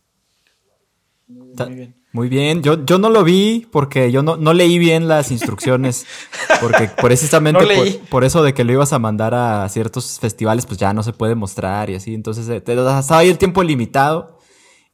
[1.28, 1.96] Muy bien.
[2.12, 2.62] Muy bien.
[2.62, 6.06] Yo, yo no lo vi porque yo no, no leí bien las instrucciones.
[6.62, 7.66] Porque precisamente
[8.10, 11.12] por, eso de que lo ibas a mandar a ciertos festivales, pues ya no se
[11.12, 12.14] puede mostrar y así.
[12.14, 14.33] Entonces eh, estaba ahí el tiempo limitado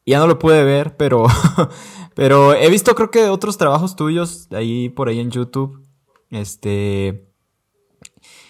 [0.09, 1.27] y ya no lo pude ver, pero,
[2.15, 5.85] pero he visto creo que otros trabajos tuyos ahí por ahí en YouTube.
[6.31, 7.27] Este.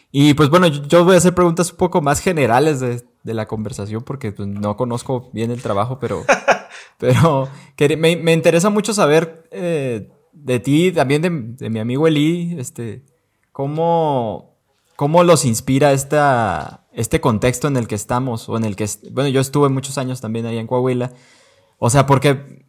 [0.09, 4.03] Y pues bueno, yo, voy a hacer preguntas un poco más generales de, la conversación
[4.03, 6.23] porque pues, no conozco bien el trabajo, pero,
[6.97, 7.49] pero
[7.97, 13.03] me, me, interesa mucho saber eh, de ti, también de, mi amigo Eli, este,
[13.51, 14.55] cómo,
[14.95, 19.29] cómo los inspira esta, este contexto en el que estamos o en el que, bueno,
[19.29, 21.11] yo estuve muchos años también ahí en Coahuila.
[21.79, 22.65] O sea, porque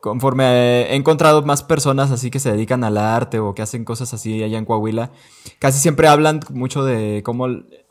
[0.00, 4.14] conforme he encontrado más personas así que se dedican al arte o que hacen cosas
[4.14, 5.10] así allá en Coahuila,
[5.58, 7.48] casi siempre hablan mucho de cómo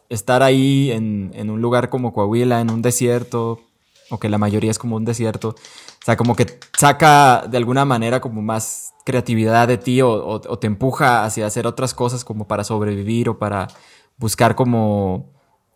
[0.10, 3.60] estar ahí en, un lugar como Coahuila, en un desierto,
[4.10, 5.50] o que la mayoría es como un desierto.
[5.50, 10.68] O sea, como que saca de alguna manera como más creatividad de ti o te
[10.68, 13.68] empuja hacia hacer otras cosas como para sobrevivir o para
[14.18, 15.35] buscar como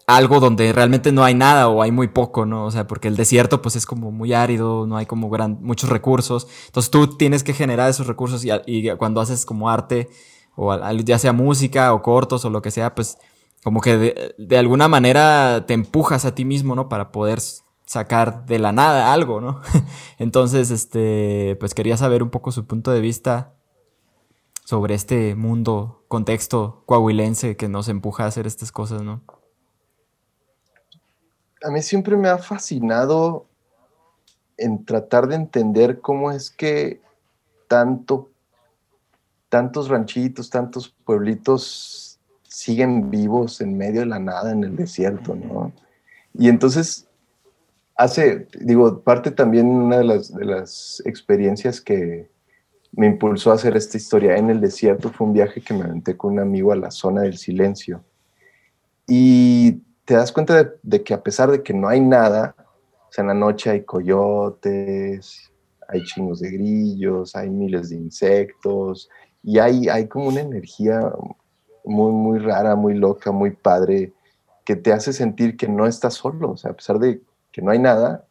[0.10, 2.66] algo donde realmente no hay nada o hay muy poco, ¿no?
[2.66, 5.90] O sea, porque el desierto pues es como muy árido, no hay como gran, muchos
[5.90, 6.48] recursos.
[6.66, 10.10] Entonces tú tienes que generar esos recursos y, cuando haces como arte
[10.56, 13.20] o ya sea música o cortos o lo que sea, pues
[13.64, 16.90] como que de, alguna manera te empujas a ti mismo, ¿no?
[16.90, 17.40] Para poder
[17.86, 19.62] sacar de la nada algo, ¿no?
[20.18, 23.54] Entonces, este, pues quería saber un poco su punto de vista
[24.66, 29.22] sobre este mundo, contexto coahuilense que nos empuja a hacer estas cosas, ¿no?
[31.64, 33.46] A mí siempre me ha fascinado
[34.58, 37.02] en tratar de entender cómo es que
[37.68, 38.30] tanto,
[39.50, 45.72] tantos ranchitos, tantos pueblitos siguen vivos en medio de la nada, en el desierto, ¿no?
[46.34, 47.08] Y entonces
[47.96, 52.30] hace, digo, parte también de las, de las experiencias que
[52.92, 56.18] me impulsó a hacer esta historia en el desierto fue un viaje que me aventé
[56.18, 58.04] con un amigo a la zona del silencio.
[59.08, 63.22] Y te das cuenta de, que a pesar de que no hay nada, o sea,
[63.22, 65.52] en la noche hay coyotes,
[65.88, 69.08] hay chingos de grillos, hay miles de insectos,
[69.44, 71.14] y hay, hay como una energía
[71.86, 74.12] muy, muy rara, muy loca, muy padre,
[74.66, 77.70] que te hace sentir que no estás solo, o sea, a pesar de que no
[77.70, 78.26] hay nada,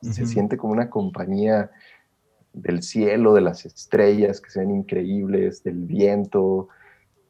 [0.00, 1.70] se siente como una compañía
[2.52, 6.66] del cielo, de las estrellas que se ven increíbles, del viento,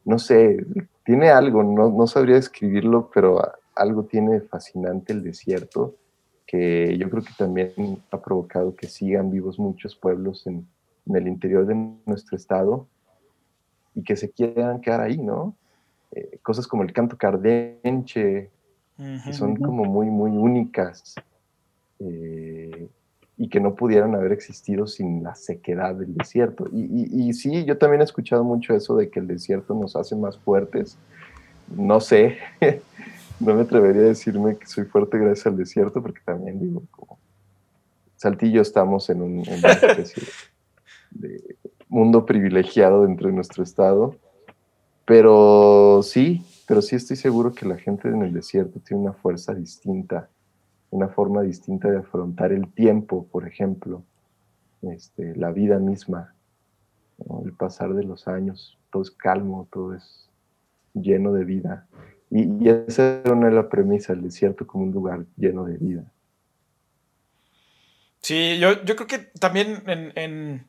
[0.06, 0.64] no sé,
[1.04, 5.96] tiene algo, no, no sabría describirlo, pero algo tiene fascinante el desierto,
[6.46, 7.72] que yo creo que también
[8.10, 10.66] ha provocado que sigan vivos muchos pueblos en,
[11.06, 11.74] en el interior de
[12.06, 12.86] nuestro estado
[13.94, 15.56] y que se quieran quedar ahí, ¿no?
[16.12, 18.50] Eh, cosas como el canto cardenche,
[19.24, 21.14] que son como muy, muy únicas
[21.98, 22.86] eh,
[23.36, 26.66] y que no pudieran haber existido sin la sequedad del desierto.
[26.70, 30.14] Y, y, sí, yo también he escuchado mucho eso de que el desierto nos hace
[30.14, 30.96] más fuertes.
[31.74, 32.36] No sé,
[33.42, 37.18] no me atrevería a decirme que soy fuerte gracias al desierto, porque también digo, como
[38.16, 40.22] Saltillo estamos en, un, en una especie
[41.10, 41.56] de
[41.88, 44.16] mundo privilegiado dentro de nuestro estado
[45.04, 49.52] pero sí, pero sí estoy seguro que la gente en el desierto tiene una fuerza
[49.52, 50.28] distinta,
[50.90, 54.02] una forma distinta de afrontar el tiempo, por ejemplo,
[54.82, 56.34] este, la vida misma,
[57.44, 60.28] el pasar de los años, todo es calmo, todo es
[60.94, 61.86] lleno de vida.
[62.34, 66.04] Y, esa era una de las premisas, el desierto como un lugar lleno de vida.
[68.20, 70.64] Sí, yo, yo creo que también en,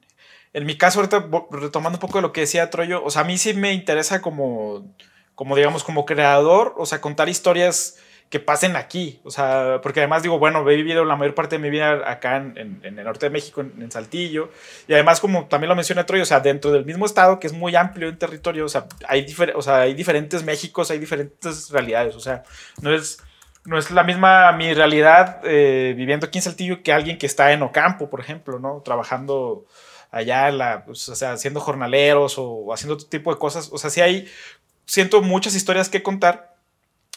[0.54, 3.26] en mi caso, ahorita retomando un poco de lo que decía Troyo, o sea, a
[3.26, 4.96] mí sí me interesa como,
[5.34, 7.98] como digamos, como creador, o sea, contar historias
[8.30, 11.62] que pasen aquí, o sea, porque además digo, bueno, he vivido la mayor parte de
[11.62, 14.50] mi vida acá en, en, el norte de México, en, Saltillo,
[14.88, 17.54] y además como también lo menciona Troyo, o sea, dentro del mismo estado, que es
[17.54, 22.16] muy amplio en territorio, o sea, hay, o sea, hay diferentes Méxicos, hay diferentes realidades,
[22.16, 22.44] o sea,
[22.82, 23.20] no es,
[23.66, 27.52] no es la misma mi realidad eh, viviendo aquí en Saltillo que alguien que está
[27.52, 28.82] en Ocampo, por ejemplo, ¿no?
[28.84, 29.66] Trabajando
[30.14, 33.70] allá, la, pues, o sea, haciendo jornaleros o, haciendo otro tipo de cosas.
[33.72, 34.28] O sea, sí hay,
[34.86, 36.53] siento muchas historias que contar.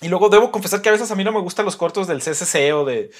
[0.02, 2.20] Y luego debo confesar que a veces a mí no me gustan los cortos del
[2.20, 3.10] CCC o de,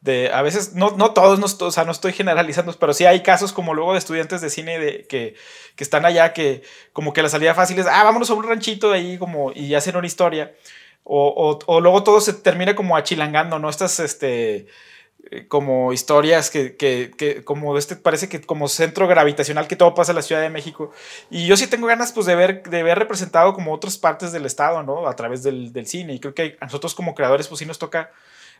[0.00, 3.22] de a veces, no, no todos, no, o sea, no estoy generalizando, pero sí hay
[3.22, 5.34] casos como luego de estudiantes de cine de, que,
[5.76, 6.62] que están allá que
[6.94, 9.74] como que la salida fácil es, ah, vámonos a un ranchito de ahí como, y
[9.74, 10.54] hacen una historia.
[11.04, 13.68] O, o, o luego todo se termina como achilangando, ¿no?
[13.68, 14.66] Estas, este,
[15.32, 19.94] eh, como historias que, que, que, como este parece que como centro gravitacional que todo
[19.94, 20.92] pasa en la Ciudad de México.
[21.30, 24.44] Y yo sí tengo ganas pues de ver de ver representado como otras partes del
[24.44, 26.12] estado no a través del, del cine.
[26.12, 28.10] Y creo que a nosotros como creadores pues sí nos toca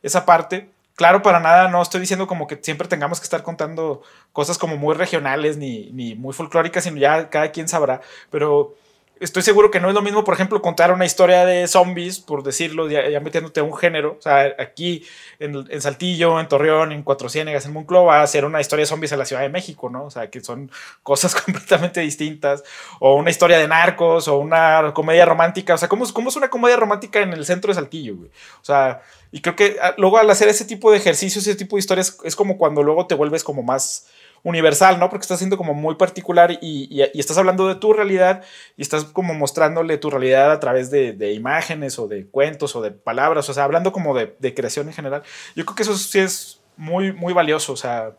[0.03, 0.71] esa parte.
[0.95, 4.79] Claro para nada no estoy diciendo como que siempre tengamos que estar contando cosas como
[4.79, 8.01] muy regionales ni, ni muy folclóricas sino ya cada quien sabrá.
[8.31, 8.75] Pero
[9.23, 12.43] estoy seguro que no es lo mismo, por ejemplo, contar una historia de zombies, por
[12.43, 14.17] decirlo, ya, metiéndote a un género.
[14.19, 15.07] O sea, aquí
[15.39, 19.19] en, Saltillo, en Torreón, en Cuatro Ciénegas, en Monclova, hacer una historia de zombies en
[19.19, 20.05] la Ciudad de México, ¿no?
[20.05, 20.71] O sea, que son
[21.03, 22.65] cosas completamente distintas.
[22.99, 25.75] O una historia de narcos, o una comedia romántica.
[25.75, 28.31] O sea, ¿cómo, cómo es una comedia romántica en el centro de Saltillo, güey?
[28.61, 31.77] O sea, y creo que ah, luego al hacer ese tipo de ejercicios, ese tipo
[31.77, 34.09] de historias, es como cuando luego te vuelves como más
[34.43, 35.09] universal, ¿no?
[35.09, 38.43] Porque estás siendo como muy particular y, estás hablando de tu realidad
[38.77, 42.91] y estás como mostrándole tu realidad a través de, imágenes o de cuentos o de
[42.91, 45.23] palabras, o sea, hablando como de, creación en general.
[45.55, 48.13] Yo creo que eso sí es muy, muy valioso, o sea,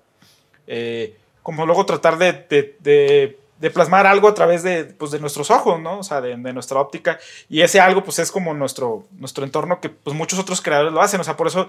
[0.68, 2.34] eh, como luego tratar de
[2.80, 6.00] de plasmar algo a través de, pues, de nuestros ojos, ¿no?
[6.00, 7.20] O sea, de, nuestra óptica.
[7.50, 11.02] Y ese algo, pues, es como nuestro, nuestro entorno que, pues, muchos otros creadores lo
[11.02, 11.22] hacen.
[11.22, 11.68] O sea, por eso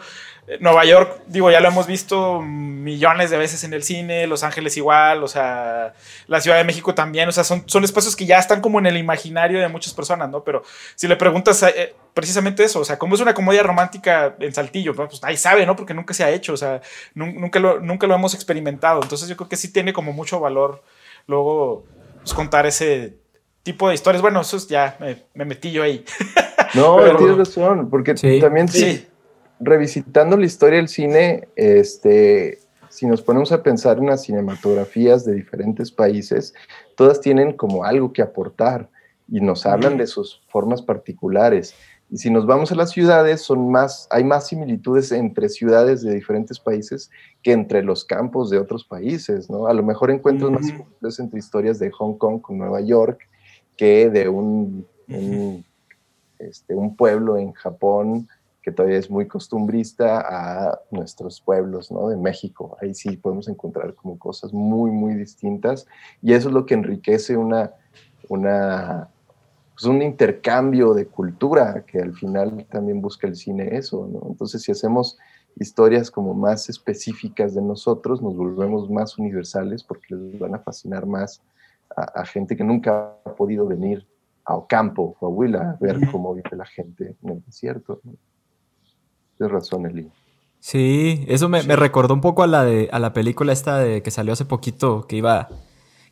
[0.49, 4.43] eh, Nueva York, digo, ya lo hemos visto millones de veces en el cine, Los
[4.43, 5.95] Ángeles igual, o sea,
[6.27, 7.29] la Ciudad de México también.
[7.29, 10.29] O sea, son, son espacios que ya están como en el imaginario de muchas personas,
[10.31, 10.43] ¿no?
[10.43, 10.63] Pero
[10.97, 14.95] si le preguntas eh, precisamente eso, o sea, ¿cómo es una comedia romántica en Saltillo?
[14.95, 15.77] Pues nadie sabe, ¿no?
[15.77, 16.81] Porque nunca se ha hecho, o sea,
[17.15, 19.03] nunca nunca lo hemos experimentado.
[19.03, 20.83] Entonces yo creo que sí tiene como mucho valor
[21.27, 21.85] luego
[22.19, 23.19] pues, contar ese
[23.63, 24.23] tipo de historias.
[24.23, 24.97] Bueno, eso ya
[25.35, 26.05] me, metí yo ahí.
[26.75, 29.07] No, tienes razón, porque también sí.
[29.61, 32.59] revisitando la historia del cine, este,
[32.89, 36.55] si nos ponemos a pensar en las cinematografías de diferentes países,
[36.97, 38.89] todas tienen como algo que aportar
[39.29, 41.75] y nos hablan de sus formas particulares.
[42.15, 46.15] Y si nos vamos a las ciudades, son más, hay más similitudes entre ciudades de
[46.15, 47.11] diferentes países
[47.43, 49.67] que entre los campos de otros países, ¿no?
[49.67, 53.19] A lo mejor encuentras más similitudes entre historias de Hong Kong con Nueva York
[53.77, 54.87] que de un,
[56.39, 58.29] este, un pueblo en Japón
[58.63, 62.11] que todavía es muy costumbrista a nuestros pueblos, ¿no?
[62.11, 62.77] De México.
[62.81, 65.85] Ahí sí podemos encontrar como cosas muy, muy distintas
[66.23, 67.73] y eso es lo que enriquece una,
[68.29, 69.09] una
[69.75, 74.29] pues un intercambio de cultura, que al final también busca el cine eso, ¿no?
[74.29, 75.19] Entonces, si hacemos
[75.57, 81.07] historias como más específicas de nosotros, nos volvemos más universales porque les van a fascinar
[81.07, 81.43] más
[81.97, 84.07] a, gente que nunca ha podido venir
[84.45, 88.01] a Ocampo, Coahuila, a ver cómo vive la gente en el desierto.
[89.37, 90.11] Tienes razón, Eli.
[90.61, 94.11] Sí, eso me, recordó un poco a la de a la película esta de que
[94.11, 95.49] salió hace poquito, que iba,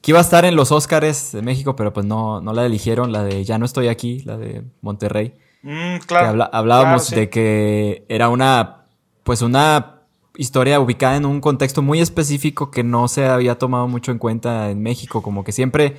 [0.03, 3.13] que iba a estar en los Oscars de México, pero pues no, no la eligieron,
[3.13, 5.35] la de Ya no estoy aquí, la de Monterrey.
[5.63, 6.49] Mm, claro.
[6.53, 8.87] hablábamos de que era una,
[9.23, 10.01] pues una
[10.37, 14.71] historia ubicada en un contexto muy específico que no se había tomado mucho en cuenta
[14.71, 15.97] en México, como que siempre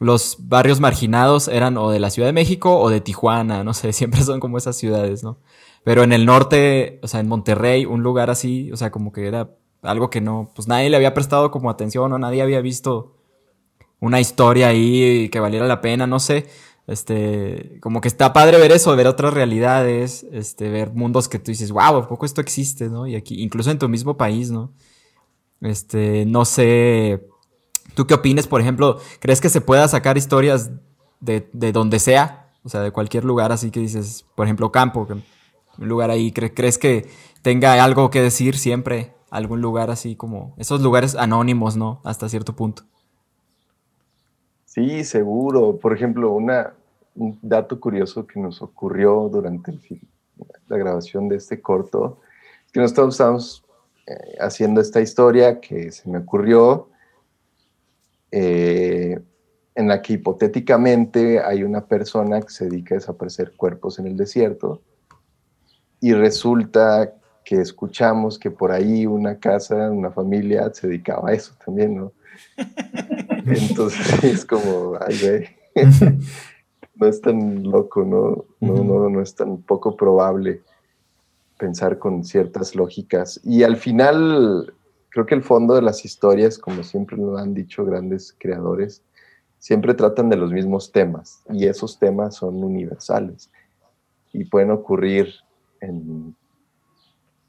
[0.00, 3.92] los barrios marginados eran o de la Ciudad de México o de Tijuana, no sé,
[3.94, 5.38] siempre son como esas ciudades, ¿no?
[5.84, 9.28] Pero en el norte, o sea, en Monterrey, un lugar así, o sea, como que
[9.28, 9.50] era
[9.82, 13.17] algo que no, pues nadie le había prestado como atención o nadie había visto
[14.00, 16.46] una historia ahí que valiera la pena, no sé.
[16.86, 21.50] Este, como que está padre ver eso, ver otras realidades, este, ver mundos que tú
[21.50, 23.06] dices, wow, ¿a poco esto existe, no?
[23.06, 24.72] Y aquí, incluso en tu mismo país, ¿no?
[25.60, 27.28] Este, no sé,
[27.94, 28.98] ¿tú qué opinas, por ejemplo?
[29.20, 30.70] ¿Crees que se pueda sacar historias
[31.20, 32.52] de, de donde sea?
[32.62, 35.06] O sea, de cualquier lugar así que dices, por ejemplo, campo,
[35.78, 37.08] un lugar ahí, ¿crees que
[37.42, 39.14] tenga algo que decir siempre?
[39.30, 42.00] Algún lugar así como esos lugares anónimos, ¿no?
[42.04, 42.84] Hasta cierto punto.
[44.68, 45.78] Sí, seguro.
[45.78, 46.74] Por ejemplo, una,
[47.16, 49.72] un dato curioso que nos ocurrió durante
[50.68, 52.20] la grabación de este corto
[52.70, 53.64] que nosotros estábamos
[54.06, 56.90] eh, haciendo esta historia que se me ocurrió,
[58.30, 59.18] eh,
[59.74, 64.18] en la que hipotéticamente hay una persona que se dedica a desaparecer cuerpos en el
[64.18, 64.82] desierto
[65.98, 71.54] y resulta que escuchamos que por ahí una casa, una familia se dedicaba a eso
[71.64, 72.12] también, ¿no?
[73.46, 75.48] Entonces es como, ay, güey,
[76.94, 78.44] no es tan loco, ¿no?
[78.60, 80.62] No, no, no es tan poco probable
[81.58, 83.40] pensar con ciertas lógicas.
[83.44, 84.72] Y al final,
[85.10, 89.02] creo que el fondo de las historias, como siempre lo han dicho grandes creadores,
[89.58, 93.50] siempre tratan de los mismos temas y esos temas son universales
[94.32, 95.34] y pueden ocurrir
[95.80, 96.36] en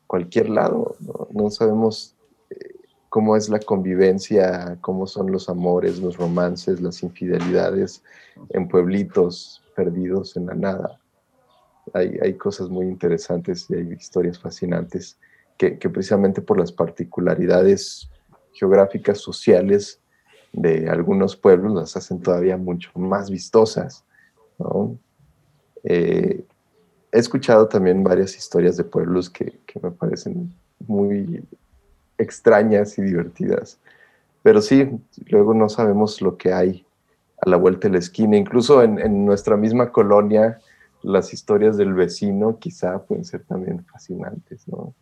[0.08, 0.96] cualquier lado.
[1.32, 2.16] No, sabemos
[3.10, 8.04] cómo es la convivencia, cómo son los amores, los romances, las infidelidades
[8.50, 11.00] en pueblitos perdidos en la nada.
[11.94, 15.18] Hay, hay cosas muy interesantes y hay historias fascinantes
[15.58, 18.10] que, que, precisamente por las particularidades
[18.54, 20.00] geográficas, sociales
[20.54, 24.04] de algunos pueblos las hacen todavía mucho más vistosas.
[25.84, 26.46] Eh,
[27.12, 31.44] he escuchado también varias historias de pueblos que, me parecen muy
[32.20, 33.80] extrañas y divertidas.
[34.44, 34.90] Pero sí,
[35.28, 36.86] luego no sabemos lo que hay
[37.42, 38.38] a la vuelta de la esquina.
[38.38, 40.60] Incluso en, nuestra misma colonia,
[41.02, 44.94] las historias del vecino quizá pueden ser también fascinantes, ¿no?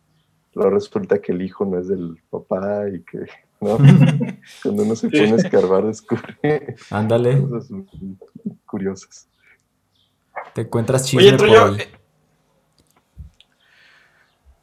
[0.54, 3.26] Luego resulta que el hijo no es del papá y que,
[3.60, 3.76] ¿no?
[4.62, 7.42] Cuando uno se pone a escarbar descubre Ándale.
[7.42, 7.70] cosas
[8.66, 9.28] curiosas.
[10.54, 11.78] Te encuentras chisme por ahí.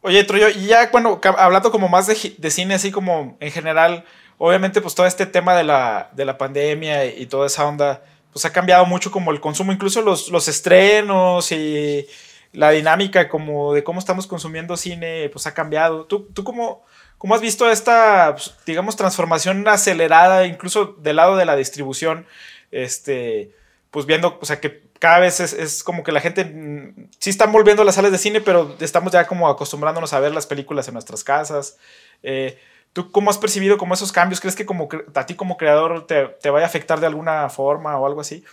[0.05, 4.05] Oye, Troyo, y ya, bueno, hablando como más de, cine, así como en general,
[4.37, 8.45] obviamente, pues todo este tema de la, de la pandemia y, toda esa onda, pues
[8.45, 12.05] ha cambiado mucho como el consumo, incluso los, los estrenos y
[12.53, 16.05] la dinámica como de cómo estamos consumiendo cine, pues ha cambiado.
[16.05, 16.85] ¿Tú, tú cómo,
[17.17, 22.27] cómo has visto esta, pues, digamos, transformación acelerada, incluso del lado de la distribución?
[22.69, 23.49] Este,
[23.89, 27.45] pues viendo, o sea, que cada vez es, como que la gente mm, sí está
[27.45, 30.87] volviendo a las salas de cine, pero estamos ya como acostumbrándonos a ver las películas
[30.87, 31.77] en nuestras casas.
[32.23, 32.57] Eh,
[32.91, 34.41] ¿Tú cómo has percibido como esos cambios?
[34.41, 38.07] ¿Crees que como a ti como creador te, vaya a afectar de alguna forma o
[38.07, 38.43] algo así?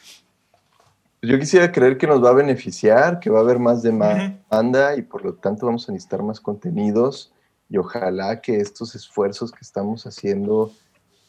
[1.23, 5.01] Yo quisiera creer que nos va a beneficiar, que va a haber más demanda y
[5.01, 7.33] por lo tanto vamos a necesitar más contenidos
[7.71, 10.71] y ojalá que estos esfuerzos que estamos haciendo,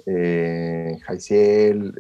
[0.06, 1.94] eh, Jaiciel,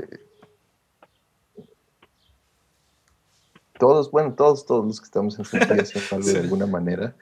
[3.79, 7.15] todos, bueno, todos, todos los que estamos en Santilla haciendo de alguna manera.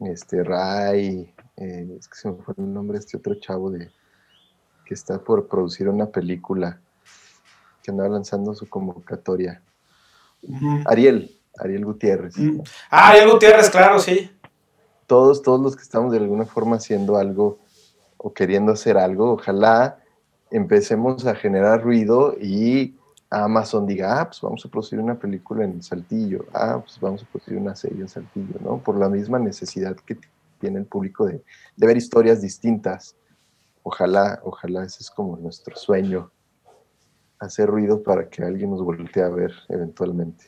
[0.00, 3.90] Este, Ray, eh, es que se me fue el nombre de este otro chavo de
[4.84, 6.80] que está por producir una película
[7.82, 9.62] que andaba lanzando su convocatoria.
[10.86, 12.34] Ariel, Ariel Gutiérrez.
[12.90, 14.30] Ah, Ariel Gutiérrez, claro, sí.
[15.06, 17.58] Todos, todos los que estamos de alguna forma haciendo algo
[18.16, 19.98] o queriendo hacer algo, ojalá
[20.50, 22.96] empecemos a generar ruido y
[23.30, 27.26] Amazon diga, ah, pues vamos a producir una película en Saltillo, ah, pues vamos a
[27.26, 28.78] producir una serie en Saltillo, ¿no?
[28.78, 30.18] Por la misma necesidad que
[30.58, 31.42] tiene el público de,
[31.76, 33.14] ver historias distintas.
[33.84, 36.30] Ojalá, ojalá ese es como nuestro sueño,
[37.38, 40.46] hacer ruido para que alguien nos voltee a ver eventualmente,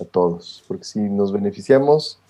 [0.00, 2.20] a todos, porque si nos beneficiamos,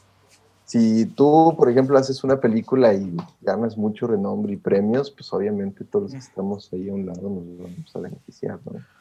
[0.65, 5.85] si tú, por ejemplo, haces una película y ganas mucho renombre y premios, pues obviamente
[5.85, 8.98] todos los que estamos ahí a un lado nos vamos a beneficiar, ¿no?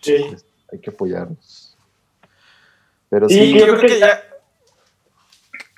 [0.00, 0.36] Sí.
[0.72, 1.76] Hay que apoyarnos.
[3.08, 4.22] Pero Sí, sí, yo creo que ya.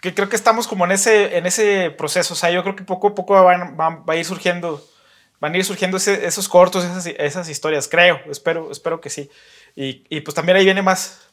[0.01, 2.35] Que creo que estamos como en ese, en ese proceso.
[2.35, 4.85] O sea, yo creo que poco a poco van, van- va a ir surgiendo.
[5.41, 7.89] Van a ir surgiendo ese- esos cortos, esas, esas historias.
[7.89, 9.31] Creo, espero, espero que sí.
[9.77, 11.29] Y, y pues también ahí viene más.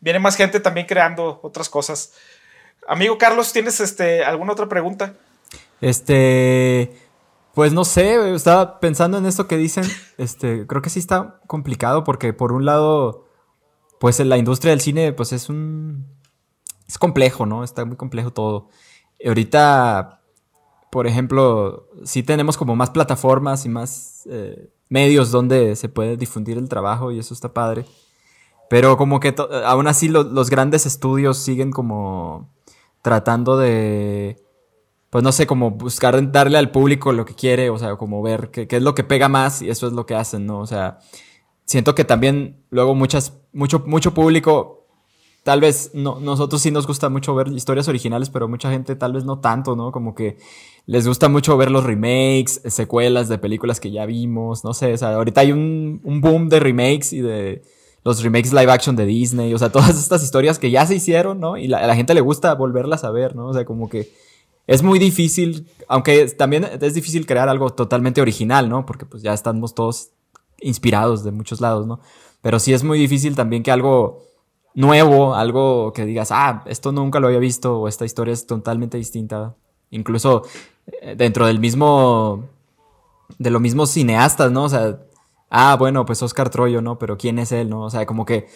[0.00, 2.12] viene más gente también creando otras cosas.
[2.88, 5.14] Amigo Carlos, ¿tienes este, alguna otra pregunta?
[5.80, 6.90] Este,
[7.54, 9.84] pues no sé, estaba pensando en esto que dicen,
[10.18, 13.26] este, creo que sí está complicado porque por un lado,
[14.00, 16.06] pues en la industria del cine, pues es un,
[16.88, 17.62] es complejo, ¿no?
[17.64, 18.68] Está muy complejo todo.
[19.18, 20.22] Y ahorita,
[20.90, 26.58] por ejemplo, sí tenemos como más plataformas y más eh, medios donde se puede difundir
[26.58, 27.84] el trabajo y eso está padre.
[28.70, 29.34] Pero como que
[29.66, 32.50] aún así lo- los grandes estudios siguen como
[33.02, 34.42] tratando de,
[35.12, 38.50] pues no sé, como buscar darle al público lo que quiere, o sea, como ver
[38.50, 40.60] qué, qué es lo que pega más y eso es lo que hacen, ¿no?
[40.60, 41.00] O sea,
[41.66, 44.86] siento que también luego muchas, mucho, mucho público,
[45.42, 49.12] tal vez no, nosotros sí nos gusta mucho ver historias originales, pero mucha gente tal
[49.12, 49.92] vez no tanto, ¿no?
[49.92, 50.38] Como que
[50.86, 54.96] les gusta mucho ver los remakes, secuelas de películas que ya vimos, no sé, o
[54.96, 57.60] sea, ahorita hay un, un boom de remakes y de
[58.02, 61.38] los remakes live action de Disney, o sea, todas estas historias que ya se hicieron,
[61.38, 61.58] ¿no?
[61.58, 63.48] Y la- a la gente le gusta volverlas a ver, ¿no?
[63.48, 64.10] O sea, como que
[64.66, 68.86] es muy difícil, aunque también es difícil crear algo totalmente original, ¿no?
[68.86, 70.10] Porque pues ya estamos todos
[70.60, 72.00] inspirados de muchos lados, ¿no?
[72.40, 74.22] Pero sí es muy difícil también que algo
[74.74, 78.96] nuevo, algo que digas, ah, esto nunca lo había visto o esta historia es totalmente
[78.96, 79.54] distinta.
[79.90, 80.44] Incluso
[80.86, 82.48] eh, dentro del mismo,
[83.38, 84.64] de los mismos cineastas, ¿no?
[84.64, 84.98] O sea,
[85.50, 86.98] ah, bueno, pues Oscar Troyo, ¿no?
[86.98, 87.82] Pero ¿quién es él, no?
[87.82, 88.48] O sea, como que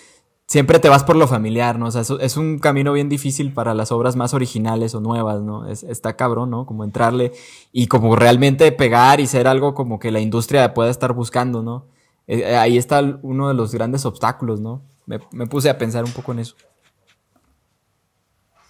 [0.47, 1.87] siempre te vas por lo familiar, ¿no?
[1.87, 5.43] O sea, eso- es un camino bien difícil para las obras más originales o nuevas,
[5.43, 5.69] ¿no?
[5.69, 6.67] Es, está cabrón, ¿no?
[6.67, 7.33] Como entrarle
[7.73, 11.85] y como realmente pegar y ser algo como que la industria pueda estar buscando, ¿no?
[12.29, 14.83] Eh, eh, ahí está uno de los grandes obstáculos, ¿no?
[15.07, 16.57] Me, me puse a pensar un poco en eso.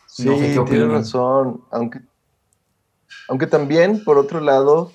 [0.07, 1.63] Sí, No sé qué tienes razón.
[1.71, 2.01] Aunque,
[3.29, 4.93] aunque también, por otro lado,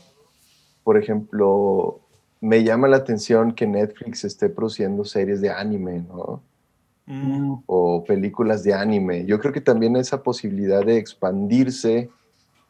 [0.84, 2.00] por ejemplo,
[2.42, 6.42] me llama la atención que Netflix esté produciendo series de anime, ¿no?
[7.06, 9.26] Mm, O películas de anime.
[9.26, 12.10] Yo creo que también esa posibilidad de expandirse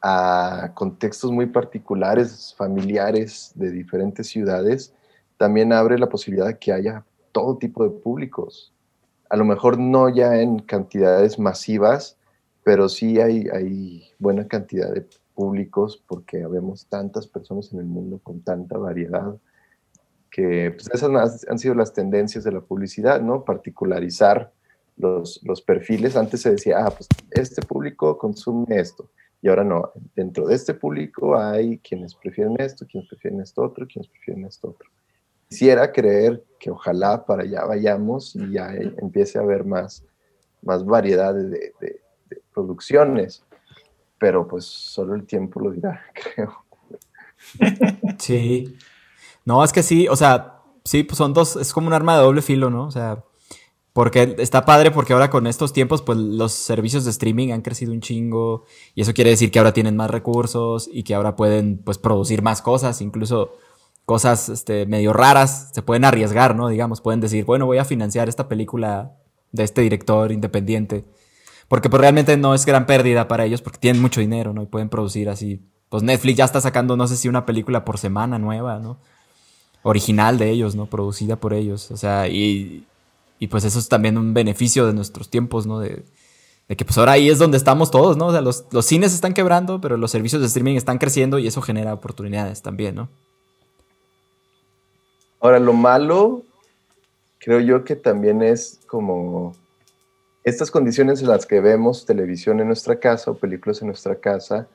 [0.02, 4.94] a contextos muy particulares, familiares de diferentes ciudades,
[5.38, 8.74] también abre la posibilidad de que haya todo tipo de públicos.
[9.30, 12.18] A lo mejor no ya en cantidades masivas,
[12.64, 15.06] pero sí hay, hay buena cantidad de
[15.36, 19.36] públicos porque habemos tantas personas en el mundo con tanta variedad
[20.32, 23.44] que pues, esas han- sido las tendencias de la publicidad, ¿no?
[23.44, 24.52] Particularizar
[24.98, 26.16] los, los perfiles.
[26.16, 29.10] Antes se decía, ah, pues este público consume esto.
[29.42, 33.86] Y ahora no, dentro de este público hay quienes prefieren esto, quienes prefieren esto otro,
[33.88, 34.90] quienes prefieren esto otro.
[35.50, 40.04] Quisiera creer que ojalá para allá vayamos y ya empiece a haber más,
[40.62, 41.74] más variedad de, de-
[42.30, 43.44] de producciones,
[44.18, 46.02] pero pues solo el tiempo lo dirá,
[46.36, 46.54] creo.
[48.20, 48.78] Sí.
[49.46, 52.24] No, es que sí, o sea, sí, pues son dos, es como un arma de
[52.24, 52.86] doble filo, ¿no?
[52.86, 53.24] O sea,
[53.94, 57.92] porque está padre porque ahora con estos tiempos, pues los servicios de streaming han crecido
[57.92, 58.64] un chingo
[58.96, 62.42] y eso quiere decir que ahora tienen más recursos y que ahora pueden, pues, producir
[62.42, 63.54] más cosas, incluso
[64.06, 66.70] cosas, este, medio raras, se pueden arriesgar, ¿no?
[66.70, 69.18] Digamos, pueden decir, bueno, voy a financiar esta película
[69.52, 71.06] de este director independiente.
[71.68, 74.64] Porque pues realmente no es gran pérdida para ellos porque tienen mucho dinero, ¿no?
[74.64, 75.62] Y pueden producir así.
[75.90, 79.00] Pues Netflix ya está sacando, no sé si una película por semana nueva, ¿no?
[79.84, 80.86] Original de ellos, ¿no?
[80.86, 81.92] Producida por ellos.
[81.92, 82.86] O sea, y,
[83.40, 85.80] y pues eso es también un beneficio de nuestros tiempos, ¿no?
[85.80, 86.04] De,
[86.68, 88.28] de que pues ahora ahí es donde estamos todos, ¿no?
[88.28, 91.48] O sea, los, los cines están quebrando, pero los servicios de streaming están creciendo y
[91.48, 93.10] eso genera oportunidades también, ¿no?
[95.40, 96.44] Ahora, lo malo,
[97.40, 99.56] creo yo que también es como
[100.44, 104.68] estas condiciones en las que vemos televisión en nuestra casa o películas en nuestra casa,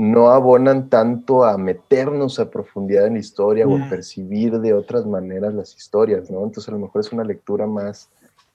[0.00, 3.88] no abonan tanto a meternos a profundidad en la historia o a Mm.
[3.88, 6.44] percibir de otras maneras las historias, ¿no?
[6.44, 8.08] Entonces a lo mejor es una lectura más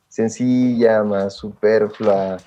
[0.07, 2.37] sencilla, más superflua,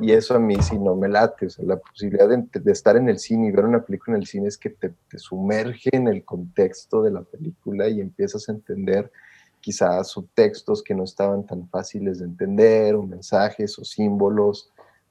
[0.00, 1.44] y eso a mí sí no me late.
[1.46, 4.22] O sea, la posibilidad de, de estar en el cine y ver una película en
[4.22, 8.48] el cine es que te, te sumerge en el contexto de la película y empiezas
[8.48, 9.12] a entender
[9.60, 14.70] quizás subtextos que no estaban tan fáciles de entender, o mensajes o símbolos,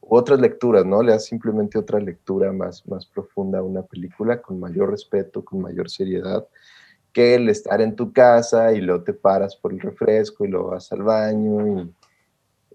[0.09, 1.01] otras lecturas, ¿no?
[1.01, 5.61] Le das simplemente otra lectura más, más profunda a una película con mayor respeto, con
[5.61, 6.45] mayor seriedad,
[7.13, 10.71] que el estar en tu casa y luego te paras por el refresco y luego
[10.71, 11.93] vas al baño y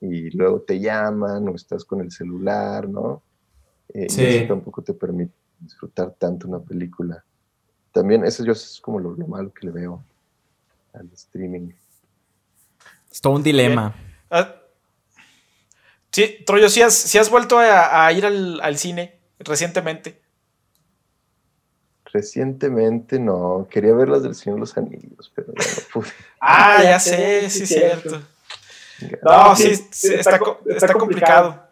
[0.03, 3.23] y luego te llaman o estás con el celular, ¿no?
[3.95, 4.23] Eh, Sí.
[4.23, 7.25] Y eso tampoco te permite disfrutar tanto una película.
[7.93, 10.03] También eso yo es como lo, lo malo que le veo
[10.93, 11.71] al streaming.
[13.11, 13.95] Es todo un dilema.
[14.29, 14.57] Ah,
[16.13, 20.21] sí, Troyo, ¿sí has, sí has vuelto a, a ir al, al cine recientemente?
[22.13, 26.13] Recientemente no, quería ver las del Señor de los Anillos, pero ya no pude.
[26.41, 28.21] Ah, ya sé, sí, cierto.
[29.25, 31.63] Ah, No, sí, sí, está, está complicado.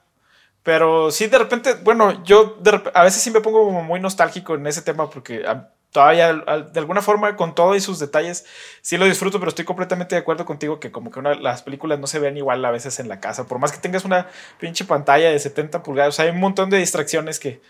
[0.63, 4.55] Pero sí, de repente, bueno, yo de a veces sí me pongo como muy nostálgico
[4.55, 5.45] en ese tema porque
[5.93, 8.45] todavía, de alguna forma, con todo y sus detalles,
[8.81, 11.99] sí lo disfruto, pero estoy completamente de acuerdo contigo que como que una- las películas
[11.99, 13.47] no se ven igual a veces en la casa.
[13.47, 14.29] Por más que tengas una
[14.59, 17.61] pinche pantalla de 70 pulgadas, o sea, hay un montón de distracciones que,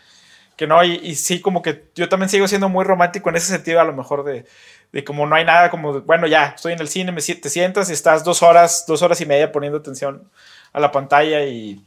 [0.56, 3.46] que no, y, y sí, como que yo también sigo siendo muy romántico en ese
[3.46, 4.44] sentido, a lo mejor de,
[4.92, 7.48] de como no hay nada, como, de, bueno, ya, estoy en el cine, me, te
[7.48, 10.28] sientas y estás dos horas, dos horas y media poniendo atención
[10.74, 11.82] a la pantalla y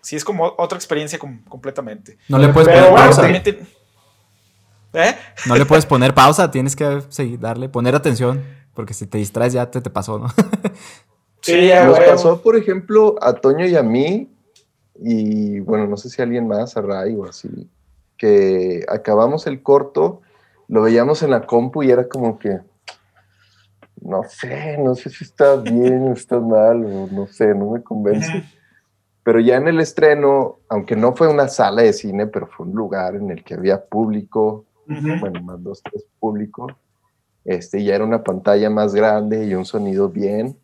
[0.00, 2.18] sí, es como otra experiencia com- completamente.
[2.28, 3.22] No le puedes Pero poner bueno, pausa.
[3.22, 3.77] también te-
[4.92, 5.14] ¿Eh?
[5.46, 8.42] No le puedes poner pausa, tienes que seguir, darle, poner atención,
[8.74, 10.28] porque si te distraes ya te, te pasó, ¿no?
[11.40, 14.28] Sí, a Nos pasó, por ejemplo, a Toño y a mí,
[14.96, 17.70] y bueno, no sé si a alguien más, a Ray o así,
[18.16, 20.20] que acabamos el corto,
[20.66, 22.58] lo veíamos en la compu y era como que,
[24.02, 27.82] no sé, no sé si está bien o está mal, o no sé, no me
[27.82, 28.44] convence.
[29.22, 32.72] Pero ya en el estreno, aunque no fue una sala de cine, pero fue un
[32.72, 36.66] lugar en el que había público, Bueno, más dos, tres público,
[37.44, 40.56] este, ya era una pantalla más grande y un sonido bien.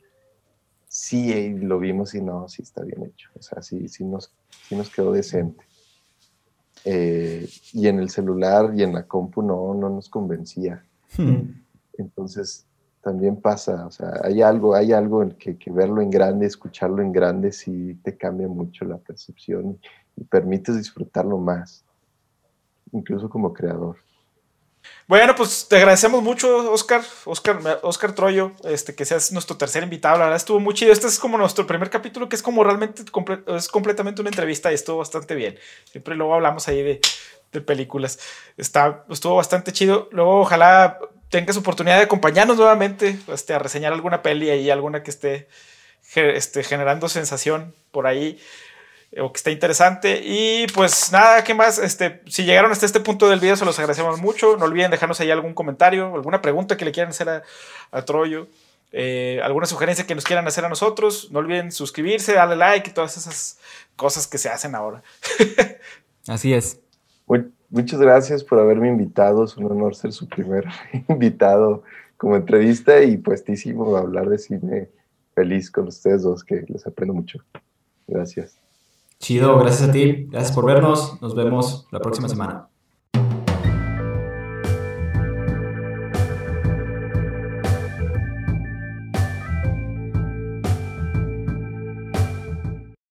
[0.86, 3.28] Sí, eh, lo vimos y no, sí está bien hecho.
[3.38, 4.32] O sea, sí, sí, nos,
[4.68, 5.64] sí nos quedó decente.
[6.84, 10.84] Eh, y en el celular y en la compu no, no nos convencía.
[11.96, 12.66] Entonces
[13.02, 17.02] también pasa, o sea, hay algo, hay algo en que, que verlo en grande, escucharlo
[17.02, 19.78] en grande, sí te cambia mucho la percepción
[20.16, 21.84] y permites disfrutarlo más,
[22.92, 23.96] incluso como creador.
[25.06, 30.16] Bueno, pues te agradecemos mucho, Oscar, Oscar, Oscar Troyo, este, que seas nuestro tercer invitado.
[30.18, 30.92] La verdad estuvo muy chido.
[30.92, 34.70] Este es como nuestro primer capítulo, que es como realmente comple- es completamente una entrevista
[34.70, 35.58] y estuvo bastante bien.
[35.90, 37.00] Siempre luego hablamos ahí de,
[37.52, 38.18] de películas.
[38.56, 40.08] Está, estuvo bastante chido.
[40.10, 45.10] Luego, ojalá tengas oportunidad de acompañarnos nuevamente este, a reseñar alguna peli ahí, alguna que
[45.10, 45.48] esté
[46.14, 48.40] este, generando sensación por ahí
[49.20, 50.20] o que esté interesante.
[50.24, 51.78] Y pues nada, ¿qué más?
[51.78, 54.56] Este, si llegaron hasta este punto del video, se los agradecemos mucho.
[54.56, 57.42] No olviden dejarnos ahí algún comentario, alguna pregunta que le quieran hacer a,
[57.92, 58.48] a Troyo,
[58.92, 61.30] eh, alguna sugerencia que nos quieran hacer a nosotros.
[61.30, 63.58] No olviden suscribirse, darle like y todas esas
[63.96, 65.02] cosas que se hacen ahora.
[66.28, 66.80] Así es.
[67.26, 69.44] Mu- Muchas gracias por haberme invitado.
[69.44, 70.64] Es un honor ser su primer
[71.08, 71.82] invitado
[72.16, 74.88] como entrevista y puestísimo hablar de cine
[75.34, 77.40] feliz con ustedes dos, que les aprendo mucho.
[78.06, 78.58] Gracias.
[79.24, 80.26] Chido, gracias a ti.
[80.28, 81.18] Gracias por vernos.
[81.22, 82.68] Nos vemos la próxima semana.